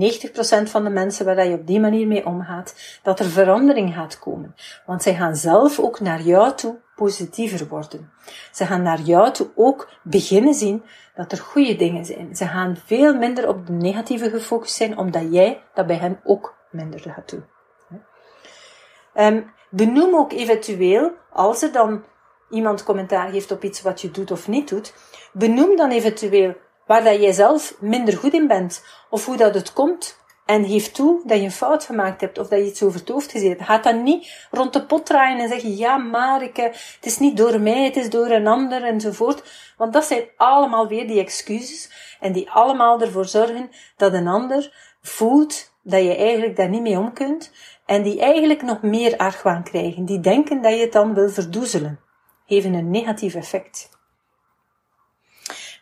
van 0.64 0.84
de 0.84 0.90
mensen 0.90 1.26
waar 1.26 1.48
je 1.48 1.56
op 1.56 1.68
die 1.68 1.80
manier 1.80 2.08
mee 2.08 2.26
omgaat, 2.26 3.00
dat 3.04 3.20
er 3.20 3.26
verandering 3.26 3.94
gaat 3.94 4.20
komen. 4.20 4.56
Want 4.86 5.04
zij 5.04 5.16
gaan 5.16 5.36
zelf 5.36 5.80
ook 5.80 6.00
naar 6.00 6.22
jou 6.22 6.56
toe 6.56 6.80
positiever 6.96 7.68
worden. 7.68 8.12
Ze 8.52 8.66
gaan 8.66 8.82
naar 8.82 9.00
jou 9.00 9.32
toe 9.32 9.50
ook 9.56 9.90
beginnen 10.04 10.54
zien 10.54 10.84
dat 11.16 11.32
er 11.32 11.38
goede 11.38 11.76
dingen 11.76 12.06
zijn. 12.06 12.36
Ze 12.36 12.46
gaan 12.48 12.78
veel 12.86 13.16
minder 13.16 13.48
op 13.48 13.66
de 13.66 13.74
negatieve 13.74 14.30
gefocust 14.30 14.76
zijn, 14.76 14.98
omdat 14.98 15.24
jij 15.30 15.62
dat 15.74 15.88
bij 15.88 15.98
hen 15.98 16.20
ook 16.24 16.56
minder 16.72 17.00
gaat 17.00 17.30
doen. 17.30 17.46
Um, 19.16 19.52
benoem 19.70 20.16
ook 20.16 20.32
eventueel, 20.32 21.12
als 21.32 21.62
er 21.62 21.72
dan 21.72 22.04
iemand 22.50 22.84
commentaar 22.84 23.30
geeft 23.30 23.52
op 23.52 23.64
iets 23.64 23.82
wat 23.82 24.02
je 24.02 24.12
doet 24.12 24.32
of 24.32 24.48
niet 24.48 24.70
doet, 24.70 24.94
benoem 25.32 25.76
dan 25.76 25.92
eventueel 25.92 26.56
waar 26.86 27.04
dat 27.04 27.22
jij 27.22 27.32
zelf 27.32 27.76
minder 27.80 28.18
goed 28.18 28.34
in 28.34 28.48
bent, 28.48 28.84
of 29.10 29.26
hoe 29.26 29.38
dat 29.38 29.56
het 29.56 29.74
komt, 29.74 30.22
en 30.46 30.66
geef 30.66 30.92
toe 30.92 31.22
dat 31.26 31.38
je 31.38 31.44
een 31.44 31.52
fout 31.52 31.84
gemaakt 31.84 32.22
hebt 32.22 32.38
of 32.38 32.48
dat 32.48 32.60
je 32.60 32.66
iets 32.66 32.84
over 32.84 33.00
het 33.00 33.10
hoofd 33.10 33.32
gezet 33.32 33.50
hebt. 33.50 33.64
Ga 33.64 33.78
dan 33.78 34.04
niet 34.04 34.48
rond 34.52 34.74
de 34.74 34.86
pot 34.86 35.06
draaien 35.06 35.40
en 35.40 35.48
zeggen, 35.48 35.76
ja, 35.76 35.98
maar 35.98 36.44
ik, 36.44 36.56
het 36.56 36.98
is 37.02 37.20
niet 37.20 37.38
door 37.38 37.60
mij, 37.60 37.84
het 37.84 37.96
is 37.96 38.10
door 38.10 38.30
een 38.30 38.48
ander 38.48 38.84
enzovoort. 38.84 39.44
Want 39.78 39.94
dat 39.94 40.06
zijn 40.06 40.24
allemaal 40.38 40.88
weer 40.88 41.08
die 41.08 41.20
excuses 41.20 41.92
en 42.20 42.32
die 42.32 42.50
allemaal 42.52 43.02
ervoor 43.02 43.26
zorgen 43.26 43.70
dat 43.98 44.14
een 44.14 44.28
ander 44.28 44.74
voelt 45.02 45.74
dat 45.84 46.04
je 46.04 46.16
eigenlijk 46.16 46.56
daar 46.56 46.70
niet 46.70 46.82
mee 46.82 46.98
om 46.98 47.14
kunt 47.14 47.52
en 47.86 48.04
die 48.04 48.22
eigenlijk 48.22 48.62
nog 48.62 48.82
meer 48.82 49.18
argwaan 49.18 49.64
krijgen. 49.64 50.06
Die 50.06 50.20
denken 50.20 50.62
dat 50.62 50.74
je 50.74 50.80
het 50.80 50.92
dan 50.92 51.14
wil 51.14 51.30
verdoezelen. 51.30 52.00
Geven 52.46 52.74
een 52.74 52.90
negatief 52.90 53.36
effect. 53.36 53.90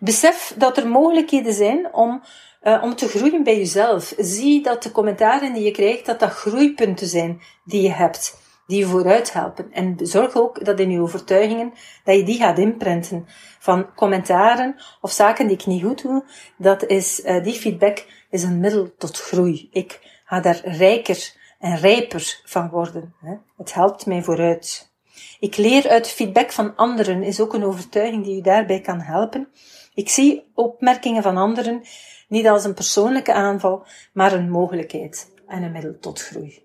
Besef 0.03 0.53
dat 0.57 0.77
er 0.77 0.87
mogelijkheden 0.87 1.53
zijn 1.53 1.93
om, 1.93 2.23
uh, 2.63 2.83
om 2.83 2.95
te 2.95 3.07
groeien 3.07 3.43
bij 3.43 3.57
jezelf. 3.57 4.13
Zie 4.17 4.63
dat 4.63 4.83
de 4.83 4.91
commentaren 4.91 5.53
die 5.53 5.63
je 5.63 5.71
krijgt, 5.71 6.05
dat 6.05 6.19
dat 6.19 6.29
groeipunten 6.29 7.07
zijn 7.07 7.41
die 7.65 7.81
je 7.81 7.91
hebt, 7.91 8.37
die 8.67 8.79
je 8.79 8.85
vooruit 8.85 9.33
helpen. 9.33 9.71
En 9.71 9.97
zorg 10.01 10.35
ook 10.35 10.65
dat 10.65 10.79
in 10.79 10.91
je 10.91 11.01
overtuigingen, 11.01 11.73
dat 12.03 12.15
je 12.15 12.23
die 12.23 12.37
gaat 12.37 12.57
inprenten. 12.57 13.25
Van 13.59 13.93
commentaren 13.95 14.75
of 15.01 15.11
zaken 15.11 15.47
die 15.47 15.57
ik 15.57 15.65
niet 15.65 15.83
goed 15.83 16.01
doe, 16.01 16.23
dat 16.57 16.85
is, 16.85 17.19
uh, 17.25 17.43
die 17.43 17.53
feedback 17.53 18.05
is 18.29 18.43
een 18.43 18.59
middel 18.59 18.95
tot 18.97 19.19
groei. 19.19 19.69
Ik 19.71 20.21
ga 20.25 20.39
daar 20.39 20.61
rijker 20.63 21.33
en 21.59 21.77
rijper 21.77 22.41
van 22.45 22.69
worden. 22.69 23.13
Hè. 23.21 23.33
Het 23.57 23.73
helpt 23.73 24.05
mij 24.05 24.23
vooruit. 24.23 24.90
Ik 25.39 25.57
leer 25.57 25.89
uit 25.89 26.07
feedback 26.07 26.51
van 26.51 26.75
anderen 26.75 27.23
is 27.23 27.39
ook 27.39 27.53
een 27.53 27.63
overtuiging 27.63 28.23
die 28.23 28.37
u 28.37 28.41
daarbij 28.41 28.81
kan 28.81 28.99
helpen. 28.99 29.47
Ik 29.93 30.09
zie 30.09 30.51
opmerkingen 30.55 31.23
van 31.23 31.37
anderen 31.37 31.81
niet 32.27 32.47
als 32.47 32.63
een 32.63 32.73
persoonlijke 32.73 33.33
aanval, 33.33 33.85
maar 34.13 34.33
een 34.33 34.49
mogelijkheid 34.49 35.31
en 35.47 35.63
een 35.63 35.71
middel 35.71 35.97
tot 35.99 36.21
groei. 36.21 36.63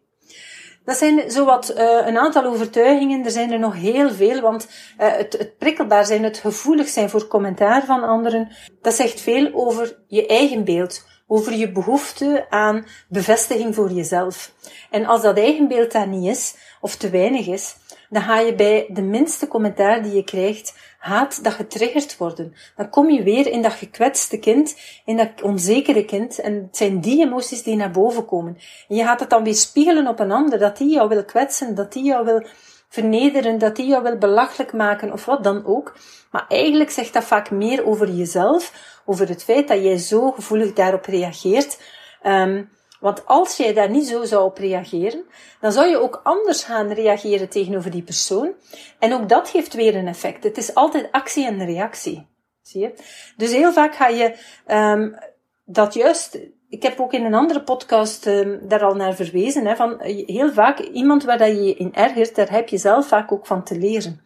Dat 0.84 0.96
zijn 0.96 1.30
zowat 1.30 1.70
uh, 1.70 2.06
een 2.06 2.18
aantal 2.18 2.44
overtuigingen. 2.44 3.24
Er 3.24 3.30
zijn 3.30 3.52
er 3.52 3.58
nog 3.58 3.74
heel 3.74 4.10
veel, 4.10 4.40
want 4.40 4.68
het, 4.96 5.32
het 5.32 5.58
prikkelbaar 5.58 6.06
zijn, 6.06 6.22
het 6.22 6.38
gevoelig 6.38 6.88
zijn 6.88 7.10
voor 7.10 7.26
commentaar 7.26 7.84
van 7.84 8.02
anderen, 8.02 8.48
dat 8.82 8.94
zegt 8.94 9.20
veel 9.20 9.50
over 9.54 9.98
je 10.06 10.26
eigen 10.26 10.64
beeld, 10.64 11.04
over 11.26 11.52
je 11.52 11.72
behoefte 11.72 12.46
aan 12.50 12.86
bevestiging 13.08 13.74
voor 13.74 13.90
jezelf. 13.90 14.52
En 14.90 15.06
als 15.06 15.22
dat 15.22 15.38
eigen 15.38 15.68
beeld 15.68 15.92
daar 15.92 16.08
niet 16.08 16.30
is, 16.30 16.54
of 16.80 16.96
te 16.96 17.10
weinig 17.10 17.46
is, 17.46 17.76
dan 18.10 18.22
ga 18.22 18.38
je 18.38 18.54
bij 18.54 18.86
de 18.88 19.02
minste 19.02 19.48
commentaar 19.48 20.02
die 20.02 20.14
je 20.14 20.24
krijgt, 20.24 20.74
haat 20.98 21.44
dat 21.44 21.52
getriggerd 21.52 22.16
worden. 22.16 22.54
Dan 22.76 22.90
kom 22.90 23.10
je 23.10 23.22
weer 23.22 23.46
in 23.46 23.62
dat 23.62 23.72
gekwetste 23.72 24.38
kind, 24.38 24.76
in 25.04 25.16
dat 25.16 25.42
onzekere 25.42 26.04
kind, 26.04 26.38
en 26.38 26.54
het 26.54 26.76
zijn 26.76 27.00
die 27.00 27.24
emoties 27.24 27.62
die 27.62 27.76
naar 27.76 27.90
boven 27.90 28.24
komen. 28.24 28.58
En 28.88 28.96
je 28.96 29.02
gaat 29.02 29.20
het 29.20 29.30
dan 29.30 29.44
weer 29.44 29.54
spiegelen 29.54 30.06
op 30.06 30.20
een 30.20 30.32
ander, 30.32 30.58
dat 30.58 30.76
die 30.76 30.90
jou 30.90 31.08
wil 31.08 31.24
kwetsen, 31.24 31.74
dat 31.74 31.92
die 31.92 32.04
jou 32.04 32.24
wil 32.24 32.46
vernederen, 32.88 33.58
dat 33.58 33.76
die 33.76 33.86
jou 33.86 34.02
wil 34.02 34.18
belachelijk 34.18 34.72
maken, 34.72 35.12
of 35.12 35.24
wat 35.24 35.44
dan 35.44 35.66
ook. 35.66 35.96
Maar 36.30 36.44
eigenlijk 36.48 36.90
zegt 36.90 37.12
dat 37.12 37.24
vaak 37.24 37.50
meer 37.50 37.86
over 37.86 38.10
jezelf, 38.10 38.72
over 39.04 39.28
het 39.28 39.44
feit 39.44 39.68
dat 39.68 39.82
jij 39.82 39.98
zo 39.98 40.30
gevoelig 40.30 40.72
daarop 40.72 41.04
reageert, 41.04 41.80
um, 42.22 42.70
want 43.00 43.26
als 43.26 43.56
jij 43.56 43.72
daar 43.72 43.90
niet 43.90 44.06
zo 44.06 44.24
zou 44.24 44.44
op 44.44 44.58
reageren, 44.58 45.24
dan 45.60 45.72
zou 45.72 45.88
je 45.88 46.00
ook 46.00 46.20
anders 46.22 46.64
gaan 46.64 46.92
reageren 46.92 47.48
tegenover 47.48 47.90
die 47.90 48.02
persoon. 48.02 48.52
En 48.98 49.12
ook 49.12 49.28
dat 49.28 49.50
heeft 49.50 49.74
weer 49.74 49.96
een 49.96 50.08
effect. 50.08 50.44
Het 50.44 50.56
is 50.56 50.74
altijd 50.74 51.12
actie 51.12 51.46
en 51.46 51.64
reactie. 51.64 52.26
Zie 52.62 52.80
je? 52.80 52.92
Dus 53.36 53.52
heel 53.52 53.72
vaak 53.72 53.94
ga 53.94 54.08
je 54.08 54.34
um, 54.66 55.18
dat 55.64 55.94
juist. 55.94 56.38
Ik 56.68 56.82
heb 56.82 57.00
ook 57.00 57.12
in 57.12 57.24
een 57.24 57.34
andere 57.34 57.62
podcast 57.62 58.26
um, 58.26 58.60
daar 58.68 58.84
al 58.84 58.94
naar 58.94 59.14
verwezen. 59.14 59.66
Hè, 59.66 59.76
van 59.76 60.02
heel 60.02 60.52
vaak 60.52 60.78
iemand 60.78 61.24
waar 61.24 61.38
dat 61.38 61.48
je 61.48 61.62
je 61.62 61.74
in 61.74 61.94
ergert, 61.94 62.34
daar 62.34 62.50
heb 62.50 62.68
je 62.68 62.78
zelf 62.78 63.08
vaak 63.08 63.32
ook 63.32 63.46
van 63.46 63.64
te 63.64 63.78
leren. 63.78 64.20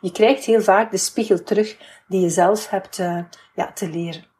Je 0.00 0.12
krijgt 0.12 0.44
heel 0.44 0.60
vaak 0.60 0.90
de 0.90 0.96
spiegel 0.96 1.42
terug 1.42 1.76
die 2.08 2.20
je 2.20 2.28
zelf 2.28 2.68
hebt 2.70 2.98
uh, 2.98 3.18
ja, 3.54 3.72
te 3.72 3.88
leren. 3.88 4.35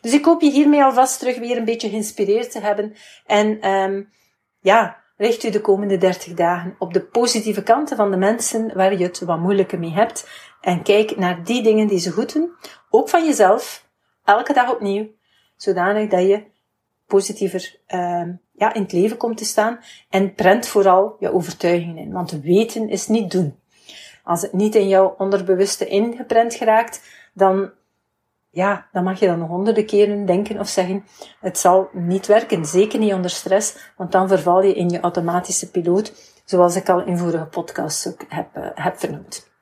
Dus 0.00 0.12
ik 0.12 0.24
hoop 0.24 0.40
je 0.40 0.50
hiermee 0.50 0.84
alvast 0.84 1.18
terug 1.18 1.38
weer 1.38 1.56
een 1.56 1.64
beetje 1.64 1.88
geïnspireerd 1.88 2.50
te 2.50 2.60
hebben. 2.60 2.94
En 3.26 3.68
um, 3.70 4.12
ja, 4.60 5.02
richt 5.16 5.44
u 5.44 5.50
de 5.50 5.60
komende 5.60 5.98
30 5.98 6.34
dagen 6.34 6.76
op 6.78 6.92
de 6.92 7.00
positieve 7.00 7.62
kanten 7.62 7.96
van 7.96 8.10
de 8.10 8.16
mensen 8.16 8.74
waar 8.74 8.98
je 8.98 9.04
het 9.04 9.20
wat 9.20 9.38
moeilijker 9.38 9.78
mee 9.78 9.92
hebt. 9.92 10.28
En 10.60 10.82
kijk 10.82 11.16
naar 11.16 11.44
die 11.44 11.62
dingen 11.62 11.86
die 11.86 11.98
ze 11.98 12.10
goed 12.10 12.32
doen. 12.32 12.52
Ook 12.90 13.08
van 13.08 13.24
jezelf. 13.24 13.86
Elke 14.24 14.52
dag 14.52 14.72
opnieuw. 14.72 15.06
Zodanig 15.56 16.10
dat 16.10 16.20
je 16.20 16.44
positiever 17.06 17.76
um, 17.88 18.40
ja, 18.52 18.74
in 18.74 18.82
het 18.82 18.92
leven 18.92 19.16
komt 19.16 19.36
te 19.36 19.44
staan. 19.44 19.80
En 20.10 20.34
prent 20.34 20.66
vooral 20.66 21.16
je 21.18 21.32
overtuigingen 21.32 21.96
in. 21.96 22.12
Want 22.12 22.30
weten 22.30 22.88
is 22.88 23.08
niet 23.08 23.30
doen. 23.30 23.58
Als 24.24 24.42
het 24.42 24.52
niet 24.52 24.74
in 24.74 24.88
jouw 24.88 25.14
onderbewuste 25.18 25.86
ingeprent 25.86 26.54
geraakt, 26.54 27.02
dan 27.32 27.70
ja, 28.54 28.88
dan 28.92 29.04
mag 29.04 29.20
je 29.20 29.26
dan 29.26 29.40
honderden 29.40 29.86
keren 29.86 30.26
denken 30.26 30.58
of 30.58 30.68
zeggen, 30.68 31.04
het 31.40 31.58
zal 31.58 31.88
niet 31.92 32.26
werken. 32.26 32.64
Zeker 32.64 32.98
niet 32.98 33.12
onder 33.12 33.30
stress, 33.30 33.92
want 33.96 34.12
dan 34.12 34.28
verval 34.28 34.62
je 34.62 34.74
in 34.74 34.88
je 34.88 35.00
automatische 35.00 35.70
piloot, 35.70 36.12
zoals 36.44 36.76
ik 36.76 36.88
al 36.88 37.04
in 37.04 37.18
vorige 37.18 37.46
podcasts 37.46 38.04
heb, 38.28 38.48
uh, 38.56 38.66
heb 38.74 38.98
vernoemd. 38.98 39.52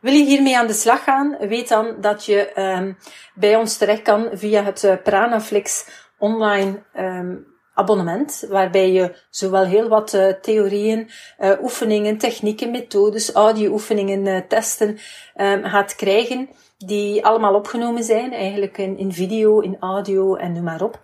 Wil 0.00 0.12
je 0.12 0.24
hiermee 0.24 0.58
aan 0.58 0.66
de 0.66 0.72
slag 0.72 1.04
gaan? 1.04 1.36
Weet 1.38 1.68
dan 1.68 2.00
dat 2.00 2.24
je 2.24 2.60
um, 2.78 2.96
bij 3.34 3.56
ons 3.56 3.76
terecht 3.76 4.02
kan 4.02 4.28
via 4.32 4.62
het 4.62 4.82
uh, 4.82 4.94
Pranaflix 5.02 5.88
online 6.18 6.82
um, 6.96 7.53
abonnement, 7.74 8.44
waarbij 8.48 8.92
je 8.92 9.14
zowel 9.30 9.64
heel 9.64 9.88
wat 9.88 10.12
uh, 10.12 10.28
theorieën, 10.28 11.10
uh, 11.40 11.50
oefeningen, 11.62 12.18
technieken, 12.18 12.70
methodes, 12.70 13.32
audio-oefeningen, 13.32 14.26
uh, 14.26 14.38
testen 14.48 14.98
um, 15.36 15.64
gaat 15.64 15.96
krijgen 15.96 16.48
die 16.78 17.24
allemaal 17.24 17.54
opgenomen 17.54 18.04
zijn, 18.04 18.32
eigenlijk 18.32 18.78
in, 18.78 18.98
in 18.98 19.12
video, 19.12 19.60
in 19.60 19.76
audio 19.80 20.34
en 20.34 20.52
noem 20.52 20.64
maar 20.64 20.82
op. 20.82 21.02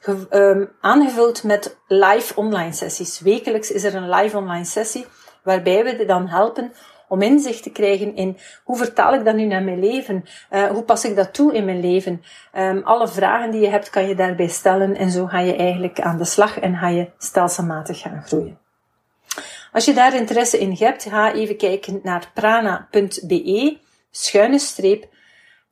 Ge, 0.00 0.26
um, 0.30 0.70
aangevuld 0.80 1.42
met 1.42 1.76
live 1.86 2.36
online 2.36 2.72
sessies. 2.72 3.20
Wekelijks 3.20 3.70
is 3.70 3.84
er 3.84 3.94
een 3.94 4.10
live 4.10 4.36
online 4.36 4.64
sessie 4.64 5.06
waarbij 5.42 5.84
we 5.84 6.04
dan 6.04 6.28
helpen 6.28 6.72
om 7.10 7.22
inzicht 7.22 7.62
te 7.62 7.70
krijgen 7.70 8.16
in 8.16 8.38
hoe 8.64 8.76
vertaal 8.76 9.14
ik 9.14 9.24
dat 9.24 9.34
nu 9.34 9.44
naar 9.44 9.62
mijn 9.62 9.80
leven? 9.80 10.24
Uh, 10.50 10.66
hoe 10.66 10.82
pas 10.82 11.04
ik 11.04 11.16
dat 11.16 11.34
toe 11.34 11.54
in 11.54 11.64
mijn 11.64 11.80
leven? 11.80 12.22
Um, 12.54 12.82
alle 12.82 13.08
vragen 13.08 13.50
die 13.50 13.60
je 13.60 13.68
hebt 13.68 13.90
kan 13.90 14.08
je 14.08 14.14
daarbij 14.14 14.48
stellen 14.48 14.96
en 14.96 15.10
zo 15.10 15.26
ga 15.26 15.40
je 15.40 15.56
eigenlijk 15.56 16.00
aan 16.00 16.18
de 16.18 16.24
slag 16.24 16.58
en 16.58 16.76
ga 16.76 16.88
je 16.88 17.10
stelselmatig 17.18 18.00
gaan 18.00 18.22
groeien. 18.22 18.58
Als 19.72 19.84
je 19.84 19.92
daar 19.92 20.14
interesse 20.14 20.58
in 20.58 20.76
hebt, 20.78 21.02
ga 21.02 21.32
even 21.32 21.56
kijken 21.56 22.00
naar 22.02 22.30
prana.be 22.34 23.78
schuine 24.10 24.58
streep 24.58 25.08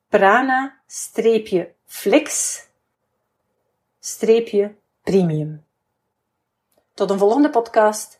prana 0.08 0.80
streepje 0.86 1.72
flex 1.86 2.60
streepje 4.00 4.74
premium. 5.02 5.64
Tot 6.94 7.10
een 7.10 7.18
volgende 7.18 7.50
podcast. 7.50 8.17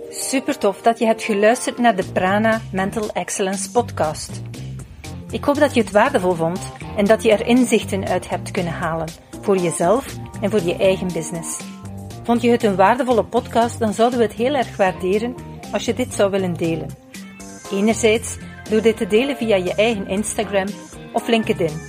Super 0.00 0.58
tof 0.58 0.82
dat 0.82 0.98
je 0.98 1.06
hebt 1.06 1.22
geluisterd 1.22 1.78
naar 1.78 1.96
de 1.96 2.04
Prana 2.12 2.60
Mental 2.72 3.10
Excellence 3.12 3.70
podcast. 3.70 4.42
Ik 5.30 5.44
hoop 5.44 5.58
dat 5.58 5.74
je 5.74 5.80
het 5.80 5.90
waardevol 5.90 6.32
vond 6.34 6.72
en 6.96 7.04
dat 7.04 7.22
je 7.22 7.32
er 7.32 7.46
inzichten 7.46 8.06
uit 8.06 8.28
hebt 8.28 8.50
kunnen 8.50 8.72
halen 8.72 9.08
voor 9.40 9.56
jezelf 9.56 10.16
en 10.40 10.50
voor 10.50 10.62
je 10.62 10.76
eigen 10.76 11.12
business. 11.12 11.60
Vond 12.22 12.42
je 12.42 12.50
het 12.50 12.62
een 12.62 12.76
waardevolle 12.76 13.24
podcast, 13.24 13.78
dan 13.78 13.92
zouden 13.92 14.18
we 14.18 14.24
het 14.24 14.34
heel 14.34 14.54
erg 14.54 14.76
waarderen 14.76 15.34
als 15.72 15.84
je 15.84 15.94
dit 15.94 16.14
zou 16.14 16.30
willen 16.30 16.54
delen. 16.54 16.88
Enerzijds 17.72 18.36
door 18.70 18.82
dit 18.82 18.96
te 18.96 19.06
delen 19.06 19.36
via 19.36 19.56
je 19.56 19.74
eigen 19.74 20.08
Instagram 20.08 20.66
of 21.12 21.28
LinkedIn. 21.28 21.80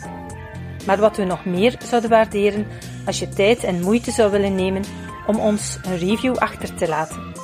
Maar 0.85 0.97
wat 0.97 1.17
we 1.17 1.23
nog 1.23 1.45
meer 1.45 1.75
zouden 1.83 2.09
waarderen 2.09 2.67
als 3.05 3.19
je 3.19 3.29
tijd 3.29 3.63
en 3.63 3.81
moeite 3.81 4.11
zou 4.11 4.31
willen 4.31 4.55
nemen 4.55 4.83
om 5.25 5.39
ons 5.39 5.79
een 5.81 5.97
review 5.97 6.35
achter 6.35 6.75
te 6.75 6.87
laten. 6.87 7.36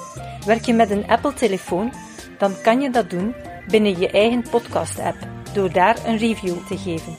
Werk 0.46 0.66
je 0.66 0.74
met 0.74 0.90
een 0.90 1.08
Apple-telefoon, 1.08 1.94
dan 2.38 2.54
kan 2.62 2.82
je 2.82 2.90
dat 2.90 3.10
doen 3.10 3.36
binnen 3.68 4.00
je 4.00 4.10
eigen 4.10 4.44
podcast-app 4.50 5.18
door 5.54 5.72
daar 5.72 5.98
een 6.06 6.18
review 6.18 6.56
te 6.68 6.78
geven. 6.78 7.18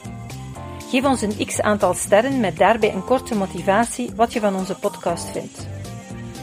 Geef 0.89 1.05
ons 1.05 1.21
een 1.21 1.45
x 1.45 1.61
aantal 1.61 1.93
sterren 1.93 2.39
met 2.39 2.57
daarbij 2.57 2.93
een 2.93 3.05
korte 3.05 3.35
motivatie 3.35 4.11
wat 4.15 4.33
je 4.33 4.39
van 4.39 4.55
onze 4.55 4.75
podcast 4.75 5.29
vindt. 5.29 5.67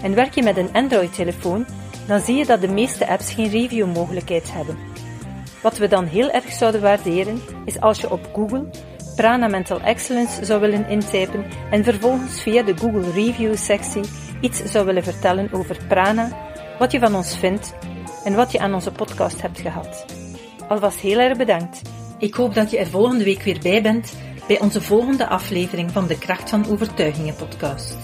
En 0.03 0.15
werk 0.15 0.35
je 0.35 0.43
met 0.43 0.57
een 0.57 0.73
Android-telefoon, 0.73 1.67
dan 2.07 2.21
zie 2.21 2.37
je 2.37 2.47
dat 2.47 2.61
de 2.61 2.69
meeste 2.69 3.09
apps 3.09 3.33
geen 3.33 3.51
review-mogelijkheid 3.51 4.53
hebben. 4.53 4.79
Wat 5.63 5.79
we 5.79 5.89
dan 5.89 6.07
heel 6.07 6.31
erg 6.31 6.53
zouden 6.53 6.81
waarderen, 6.81 7.43
is 7.65 7.81
als 7.81 8.01
je 8.01 8.11
op 8.11 8.29
Google 8.33 8.71
Prana 9.17 9.49
Mental 9.49 9.81
Excellence 9.81 10.45
zou 10.45 10.61
willen 10.61 10.89
intypen 10.89 11.45
en 11.71 11.85
vervolgens 11.85 12.43
via 12.43 12.63
de 12.63 12.77
Google 12.77 13.11
Review 13.11 13.57
sectie 13.57 14.03
iets 14.41 14.65
zou 14.65 14.87
willen 14.87 15.05
vertellen 15.05 15.53
over 15.53 15.77
Prana, 15.89 16.52
wat 16.83 16.93
je 16.93 16.99
van 16.99 17.15
ons 17.15 17.37
vindt 17.37 17.75
en 18.25 18.35
wat 18.35 18.53
je 18.53 18.59
aan 18.59 18.75
onze 18.75 18.91
podcast 18.91 19.43
hebt 19.43 19.61
gehad. 19.61 20.05
Alvast 20.69 20.99
heel 20.99 21.19
erg 21.19 21.39
bedankt. 21.39 21.83
Ik 22.19 22.35
hoop 22.35 22.55
dat 22.55 22.71
je 22.71 22.79
er 22.79 22.87
volgende 22.87 23.25
week 23.25 23.43
weer 23.43 23.59
bij 23.63 23.83
bent 23.83 24.13
bij 24.47 24.61
onze 24.61 24.81
volgende 24.81 25.27
aflevering 25.27 25.91
van 25.91 26.07
de 26.07 26.19
Kracht 26.19 26.51
van 26.51 26.67
Overtuigingen 26.67 27.35
podcast. 27.35 27.97